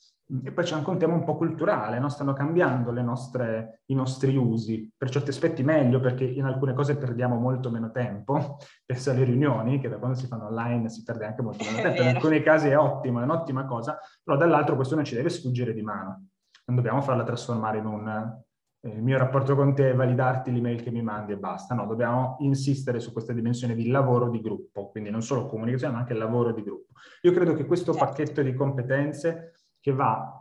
e 0.45 0.53
poi 0.53 0.65
c'è 0.65 0.75
anche 0.75 0.91
un 0.91 0.99
tema 0.99 1.14
un 1.14 1.25
po' 1.25 1.37
culturale, 1.37 1.99
no? 1.99 2.09
stanno 2.09 2.33
cambiando 2.33 2.93
nostre, 3.03 3.83
i 3.87 3.95
nostri 3.95 4.37
usi, 4.37 4.90
per 4.97 5.11
certi 5.11 5.31
aspetti 5.31 5.62
meglio 5.62 5.99
perché 6.01 6.25
in 6.25 6.45
alcune 6.45 6.73
cose 6.73 6.97
perdiamo 6.97 7.37
molto 7.37 7.71
meno 7.71 7.90
tempo, 7.90 8.59
penso 8.87 9.11
alle 9.11 9.25
riunioni 9.25 9.81
che 9.81 9.88
da 9.88 9.99
quando 9.99 10.16
si 10.16 10.27
fanno 10.27 10.47
online 10.47 10.88
si 10.88 11.03
perde 11.03 11.27
anche 11.27 11.43
molto 11.43 11.64
meno 11.64 11.83
tempo, 11.83 12.03
in 12.03 12.09
alcuni 12.09 12.43
casi 12.43 12.69
è 12.69 12.79
ottimo, 12.79 13.21
è 13.21 13.25
un'ottima 13.25 13.64
cosa, 13.64 13.99
però 14.23 14.37
dall'altro 14.37 14.77
questo 14.77 14.95
non 14.95 15.05
ci 15.05 15.14
deve 15.14 15.31
sfuggire 15.31 15.73
di 15.73 15.83
mano, 15.83 16.27
non 16.66 16.77
dobbiamo 16.77 17.01
farla 17.03 17.25
trasformare 17.25 17.79
in 17.79 17.87
un 17.87 18.38
eh, 18.83 18.88
il 18.88 19.03
mio 19.03 19.19
rapporto 19.19 19.55
con 19.55 19.75
te 19.75 19.90
è 19.90 19.95
validarti 19.95 20.51
l'email 20.51 20.83
che 20.83 20.90
mi 20.90 21.03
mandi 21.03 21.33
e 21.33 21.37
basta, 21.37 21.75
no, 21.75 21.87
dobbiamo 21.87 22.37
insistere 22.40 22.99
su 22.99 23.12
questa 23.12 23.33
dimensione 23.33 23.75
di 23.75 23.88
lavoro 23.88 24.31
di 24.31 24.40
gruppo, 24.40 24.88
quindi 24.88 25.11
non 25.11 25.23
solo 25.23 25.47
comunicazione 25.47 25.93
ma 25.93 25.99
anche 26.01 26.14
lavoro 26.14 26.53
di 26.53 26.62
gruppo. 26.62 26.93
Io 27.23 27.33
credo 27.33 27.55
che 27.55 27.66
questo 27.66 27.93
certo. 27.93 28.07
pacchetto 28.07 28.43
di 28.43 28.55
competenze 28.55 29.53
che 29.81 29.93
va 29.93 30.40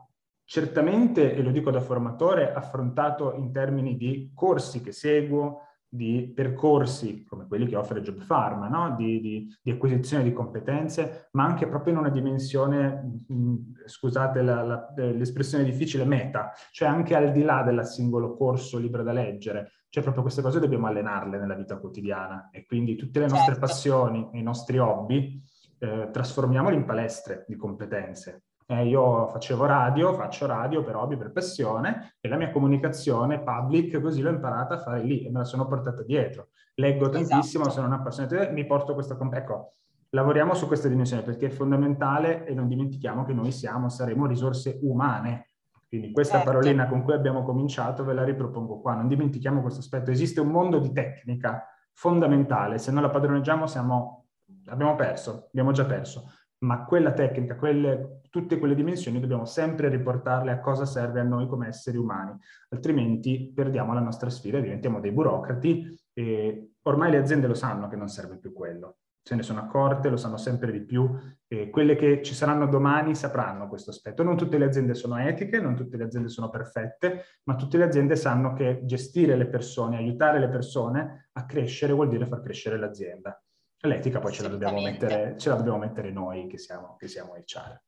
certamente, 0.49 1.35
e 1.35 1.43
lo 1.43 1.51
dico 1.51 1.69
da 1.69 1.79
formatore, 1.79 2.51
affrontato 2.51 3.35
in 3.35 3.51
termini 3.51 3.95
di 3.95 4.31
corsi 4.33 4.81
che 4.81 4.91
seguo, 4.91 5.61
di 5.87 6.31
percorsi 6.35 7.23
come 7.23 7.47
quelli 7.47 7.67
che 7.67 7.75
offre 7.75 8.01
Job 8.01 8.23
Pharma, 8.25 8.67
no? 8.67 8.95
di, 8.95 9.19
di, 9.19 9.47
di, 9.61 9.69
acquisizione 9.69 10.23
di 10.23 10.33
competenze, 10.33 11.29
ma 11.33 11.45
anche 11.45 11.67
proprio 11.67 11.93
in 11.93 11.99
una 11.99 12.09
dimensione, 12.09 13.21
mh, 13.27 13.55
scusate 13.85 14.41
la, 14.41 14.63
la, 14.63 14.93
l'espressione 14.95 15.63
difficile, 15.63 16.03
meta, 16.03 16.51
cioè 16.71 16.87
anche 16.87 17.15
al 17.15 17.31
di 17.31 17.43
là 17.43 17.61
del 17.61 17.85
singolo 17.85 18.35
corso 18.35 18.79
libro 18.79 19.03
da 19.03 19.11
leggere, 19.11 19.71
cioè 19.89 20.01
proprio 20.01 20.23
queste 20.23 20.41
cose 20.41 20.59
dobbiamo 20.59 20.87
allenarle 20.87 21.37
nella 21.37 21.55
vita 21.55 21.77
quotidiana 21.77 22.49
e 22.51 22.65
quindi 22.65 22.95
tutte 22.95 23.19
le 23.19 23.27
nostre 23.27 23.53
certo. 23.53 23.59
passioni 23.59 24.29
i 24.33 24.41
nostri 24.41 24.77
hobby 24.77 25.43
eh, 25.79 26.09
trasformiamoli 26.11 26.75
in 26.75 26.85
palestre 26.85 27.45
di 27.47 27.55
competenze 27.55 28.45
eh, 28.71 28.85
io 28.85 29.25
facevo 29.25 29.65
radio, 29.65 30.13
faccio 30.13 30.45
radio 30.45 30.83
per 30.83 30.95
hobby, 30.95 31.17
per 31.17 31.31
passione 31.31 32.17
e 32.19 32.29
la 32.29 32.37
mia 32.37 32.51
comunicazione 32.51 33.41
public 33.41 33.99
così 33.99 34.21
l'ho 34.21 34.29
imparata 34.29 34.75
a 34.75 34.79
fare 34.79 35.01
lì 35.01 35.25
e 35.25 35.31
me 35.31 35.39
la 35.39 35.43
sono 35.43 35.65
portata 35.65 36.03
dietro. 36.03 36.49
Leggo 36.75 37.09
tantissimo, 37.09 37.63
esatto. 37.63 37.71
sono 37.71 37.87
un 37.87 37.93
appassionato, 37.93 38.51
mi 38.51 38.67
porto 38.67 38.93
questa... 38.93 39.17
Ecco, 39.31 39.73
lavoriamo 40.09 40.53
su 40.53 40.67
questa 40.67 40.87
dimensione 40.87 41.23
perché 41.23 41.47
è 41.47 41.49
fondamentale 41.49 42.45
e 42.45 42.53
non 42.53 42.67
dimentichiamo 42.67 43.25
che 43.25 43.33
noi 43.33 43.51
siamo, 43.51 43.89
saremo 43.89 44.27
risorse 44.27 44.77
umane. 44.83 45.47
Quindi 45.87 46.11
questa 46.11 46.37
certo. 46.37 46.51
parolina 46.51 46.87
con 46.87 47.01
cui 47.01 47.13
abbiamo 47.13 47.41
cominciato 47.41 48.03
ve 48.03 48.13
la 48.13 48.23
ripropongo 48.23 48.81
qua, 48.81 48.93
non 48.93 49.07
dimentichiamo 49.07 49.61
questo 49.61 49.79
aspetto. 49.79 50.11
Esiste 50.11 50.41
un 50.41 50.49
mondo 50.49 50.77
di 50.77 50.91
tecnica 50.93 51.65
fondamentale, 51.93 52.77
se 52.77 52.91
non 52.91 53.01
la 53.01 53.09
padroneggiamo 53.09 53.65
siamo, 53.65 54.27
abbiamo 54.67 54.93
perso, 54.93 55.47
abbiamo 55.47 55.71
già 55.71 55.85
perso 55.85 56.29
ma 56.59 56.83
quella 56.85 57.13
tecnica, 57.13 57.55
quelle, 57.55 58.21
tutte 58.29 58.57
quelle 58.59 58.75
dimensioni 58.75 59.19
dobbiamo 59.19 59.45
sempre 59.45 59.89
riportarle 59.89 60.51
a 60.51 60.59
cosa 60.59 60.85
serve 60.85 61.19
a 61.19 61.23
noi 61.23 61.47
come 61.47 61.67
esseri 61.67 61.97
umani, 61.97 62.35
altrimenti 62.69 63.51
perdiamo 63.53 63.93
la 63.93 64.01
nostra 64.01 64.29
sfida 64.29 64.59
diventiamo 64.59 64.99
dei 64.99 65.11
burocrati 65.11 65.97
e 66.13 66.71
ormai 66.83 67.11
le 67.11 67.17
aziende 67.17 67.47
lo 67.47 67.53
sanno 67.53 67.87
che 67.87 67.95
non 67.95 68.09
serve 68.09 68.37
più 68.37 68.51
quello, 68.51 68.97
se 69.21 69.35
ne 69.35 69.43
sono 69.43 69.59
accorte, 69.59 70.09
lo 70.09 70.17
sanno 70.17 70.37
sempre 70.37 70.71
di 70.71 70.81
più 70.81 71.07
e 71.47 71.69
quelle 71.69 71.95
che 71.95 72.21
ci 72.23 72.33
saranno 72.33 72.67
domani 72.67 73.15
sapranno 73.15 73.67
questo 73.67 73.91
aspetto. 73.91 74.23
Non 74.23 74.35
tutte 74.35 74.57
le 74.57 74.65
aziende 74.65 74.95
sono 74.95 75.17
etiche, 75.17 75.61
non 75.61 75.75
tutte 75.75 75.97
le 75.97 76.05
aziende 76.05 76.29
sono 76.29 76.49
perfette, 76.49 77.25
ma 77.43 77.55
tutte 77.55 77.77
le 77.77 77.83
aziende 77.83 78.15
sanno 78.15 78.53
che 78.53 78.81
gestire 78.85 79.35
le 79.35 79.47
persone, 79.47 79.97
aiutare 79.97 80.39
le 80.39 80.49
persone 80.49 81.29
a 81.33 81.45
crescere 81.45 81.93
vuol 81.93 82.09
dire 82.09 82.25
far 82.25 82.41
crescere 82.41 82.77
l'azienda. 82.77 83.39
L'etica 83.81 84.19
poi 84.19 84.33
ce 84.33 84.41
la, 84.41 84.49
mettere, 84.71 85.37
ce 85.37 85.49
la, 85.49 85.55
dobbiamo 85.55 85.77
mettere, 85.77 86.11
noi 86.11 86.47
che 86.47 86.57
siamo, 86.57 86.95
che 86.97 87.07
siamo 87.07 87.35
HR. 87.35 87.81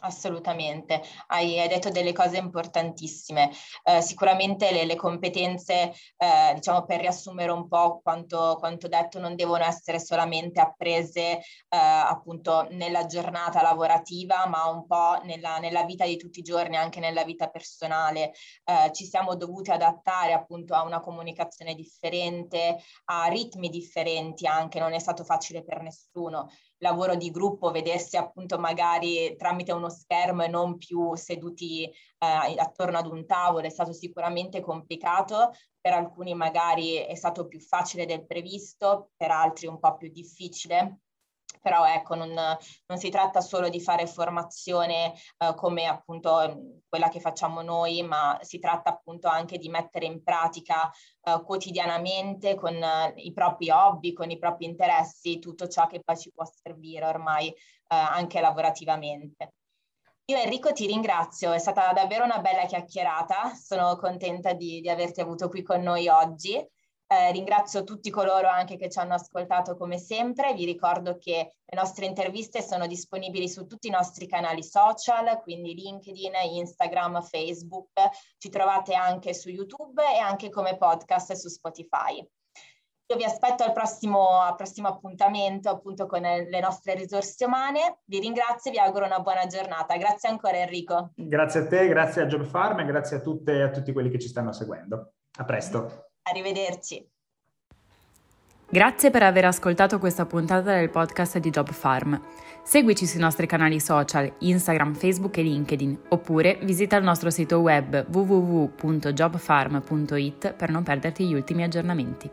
Assolutamente, 0.00 1.02
hai, 1.28 1.58
hai, 1.58 1.68
detto 1.68 1.88
delle 1.88 2.12
cose 2.12 2.36
importantissime. 2.36 3.50
Eh, 3.82 4.02
sicuramente 4.02 4.70
le, 4.70 4.84
le 4.84 4.94
competenze, 4.94 5.94
eh, 6.18 6.52
diciamo 6.54 6.84
per 6.84 7.00
riassumere 7.00 7.50
un 7.50 7.66
po' 7.66 8.00
quanto, 8.02 8.56
quanto, 8.58 8.88
detto, 8.88 9.18
non 9.18 9.34
devono 9.36 9.64
essere 9.64 9.98
solamente 9.98 10.60
apprese 10.60 11.38
eh, 11.38 11.42
appunto 11.70 12.66
nella 12.72 13.06
giornata 13.06 13.62
lavorativa, 13.62 14.46
ma 14.46 14.68
un 14.68 14.86
po' 14.86 15.18
nella, 15.24 15.56
nella, 15.58 15.84
vita 15.84 16.04
di 16.04 16.18
tutti 16.18 16.40
i 16.40 16.42
giorni, 16.42 16.76
anche 16.76 17.00
nella 17.00 17.24
vita 17.24 17.48
personale. 17.48 18.32
Eh, 18.64 18.92
ci 18.92 19.06
siamo 19.06 19.34
dovuti 19.34 19.70
adattare 19.70 20.34
appunto 20.34 20.74
a 20.74 20.82
una 20.82 21.00
comunicazione 21.00 21.74
differente, 21.74 22.76
a 23.06 23.28
ritmi 23.28 23.70
differenti 23.70 24.46
anche, 24.46 24.78
non 24.78 24.92
è 24.92 24.98
stato 24.98 25.24
facile 25.24 25.64
per 25.64 25.80
nessuno 25.80 26.50
lavoro 26.78 27.14
di 27.14 27.30
gruppo, 27.30 27.70
vedersi 27.70 28.16
appunto 28.16 28.58
magari 28.58 29.34
tramite 29.36 29.72
uno 29.72 29.88
schermo 29.88 30.42
e 30.42 30.48
non 30.48 30.76
più 30.76 31.14
seduti 31.14 31.84
eh, 31.84 31.94
attorno 32.58 32.98
ad 32.98 33.06
un 33.06 33.26
tavolo 33.26 33.66
è 33.66 33.70
stato 33.70 33.92
sicuramente 33.92 34.60
complicato, 34.60 35.52
per 35.80 35.92
alcuni 35.94 36.34
magari 36.34 36.94
è 36.96 37.14
stato 37.14 37.46
più 37.46 37.60
facile 37.60 38.06
del 38.06 38.26
previsto, 38.26 39.10
per 39.16 39.30
altri 39.30 39.66
un 39.66 39.78
po' 39.78 39.96
più 39.96 40.10
difficile 40.10 41.00
però 41.60 41.86
ecco, 41.86 42.14
non, 42.14 42.32
non, 42.32 42.98
si 42.98 43.10
tratta 43.10 43.40
solo 43.40 43.68
di 43.68 43.80
fare 43.80 44.06
formazione 44.06 45.12
eh, 45.38 45.54
come 45.54 45.86
appunto 45.86 46.80
quella 46.88 47.08
che 47.08 47.20
facciamo 47.20 47.62
noi, 47.62 48.02
ma 48.02 48.38
si 48.42 48.58
tratta 48.58 48.90
appunto 48.90 49.28
anche 49.28 49.58
di 49.58 49.68
mettere 49.68 50.06
in 50.06 50.22
pratica 50.22 50.90
eh, 51.22 51.42
quotidianamente 51.44 52.54
con 52.54 52.74
eh, 52.74 53.12
i 53.16 53.32
propri 53.32 53.70
hobby, 53.70 54.12
con 54.12 54.30
i 54.30 54.38
propri 54.38 54.66
interessi, 54.66 55.38
tutto 55.38 55.68
ciò 55.68 55.86
che 55.86 56.02
poi 56.02 56.16
ci 56.18 56.32
può 56.32 56.44
servire 56.44 57.06
ormai 57.06 57.48
eh, 57.48 57.54
anche 57.88 58.40
lavorativamente. 58.40 59.52
Io 60.28 60.38
Enrico 60.38 60.72
ti 60.72 60.86
ringrazio, 60.86 61.52
è 61.52 61.58
stata 61.58 61.92
davvero 61.92 62.24
una 62.24 62.40
bella 62.40 62.64
chiacchierata, 62.64 63.54
sono 63.54 63.96
contenta 63.96 64.54
di, 64.54 64.80
di 64.80 64.88
averti 64.88 65.20
avuto 65.20 65.48
qui 65.48 65.62
con 65.62 65.80
noi 65.82 66.08
oggi. 66.08 66.66
Eh, 67.08 67.30
ringrazio 67.30 67.84
tutti 67.84 68.10
coloro 68.10 68.48
anche 68.48 68.76
che 68.76 68.88
ci 68.88 68.98
hanno 68.98 69.14
ascoltato 69.14 69.76
come 69.76 69.96
sempre. 69.98 70.54
Vi 70.54 70.64
ricordo 70.64 71.16
che 71.18 71.56
le 71.64 71.78
nostre 71.78 72.04
interviste 72.04 72.62
sono 72.62 72.88
disponibili 72.88 73.48
su 73.48 73.66
tutti 73.66 73.86
i 73.86 73.92
nostri 73.92 74.26
canali 74.26 74.64
social, 74.64 75.40
quindi 75.40 75.74
LinkedIn, 75.74 76.32
Instagram, 76.54 77.22
Facebook. 77.22 77.92
Ci 78.38 78.48
trovate 78.48 78.94
anche 78.94 79.34
su 79.34 79.50
YouTube 79.50 80.02
e 80.02 80.18
anche 80.18 80.50
come 80.50 80.76
podcast 80.76 81.32
su 81.34 81.48
Spotify. 81.48 82.26
Io 83.08 83.16
vi 83.16 83.22
aspetto 83.22 83.62
al 83.62 83.72
prossimo, 83.72 84.40
al 84.40 84.56
prossimo 84.56 84.88
appuntamento 84.88 85.70
appunto 85.70 86.06
con 86.06 86.22
le 86.22 86.60
nostre 86.60 86.94
risorse 86.94 87.44
umane. 87.44 88.00
Vi 88.04 88.18
ringrazio 88.18 88.72
e 88.72 88.74
vi 88.74 88.80
auguro 88.80 89.04
una 89.04 89.20
buona 89.20 89.46
giornata. 89.46 89.96
Grazie 89.96 90.28
ancora 90.28 90.58
Enrico. 90.58 91.12
Grazie 91.14 91.60
a 91.60 91.66
te, 91.68 91.86
grazie 91.86 92.22
a 92.22 92.26
Job 92.26 92.42
Farm 92.42 92.80
e 92.80 92.84
grazie 92.84 93.18
a 93.18 93.20
tutte 93.20 93.62
a 93.62 93.70
tutti 93.70 93.92
quelli 93.92 94.10
che 94.10 94.18
ci 94.18 94.26
stanno 94.26 94.50
seguendo. 94.50 95.12
A 95.38 95.44
presto. 95.44 96.05
Arrivederci. 96.28 97.08
Grazie 98.68 99.10
per 99.10 99.22
aver 99.22 99.44
ascoltato 99.44 100.00
questa 100.00 100.26
puntata 100.26 100.74
del 100.74 100.90
podcast 100.90 101.38
di 101.38 101.50
Job 101.50 101.70
Farm. 101.70 102.20
Seguici 102.64 103.06
sui 103.06 103.20
nostri 103.20 103.46
canali 103.46 103.78
social 103.78 104.32
Instagram, 104.40 104.94
Facebook 104.94 105.36
e 105.36 105.42
LinkedIn 105.42 106.06
oppure 106.08 106.58
visita 106.62 106.96
il 106.96 107.04
nostro 107.04 107.30
sito 107.30 107.60
web 107.60 108.06
www.jobfarm.it 108.12 110.54
per 110.54 110.70
non 110.70 110.82
perderti 110.82 111.26
gli 111.26 111.34
ultimi 111.34 111.62
aggiornamenti. 111.62 112.28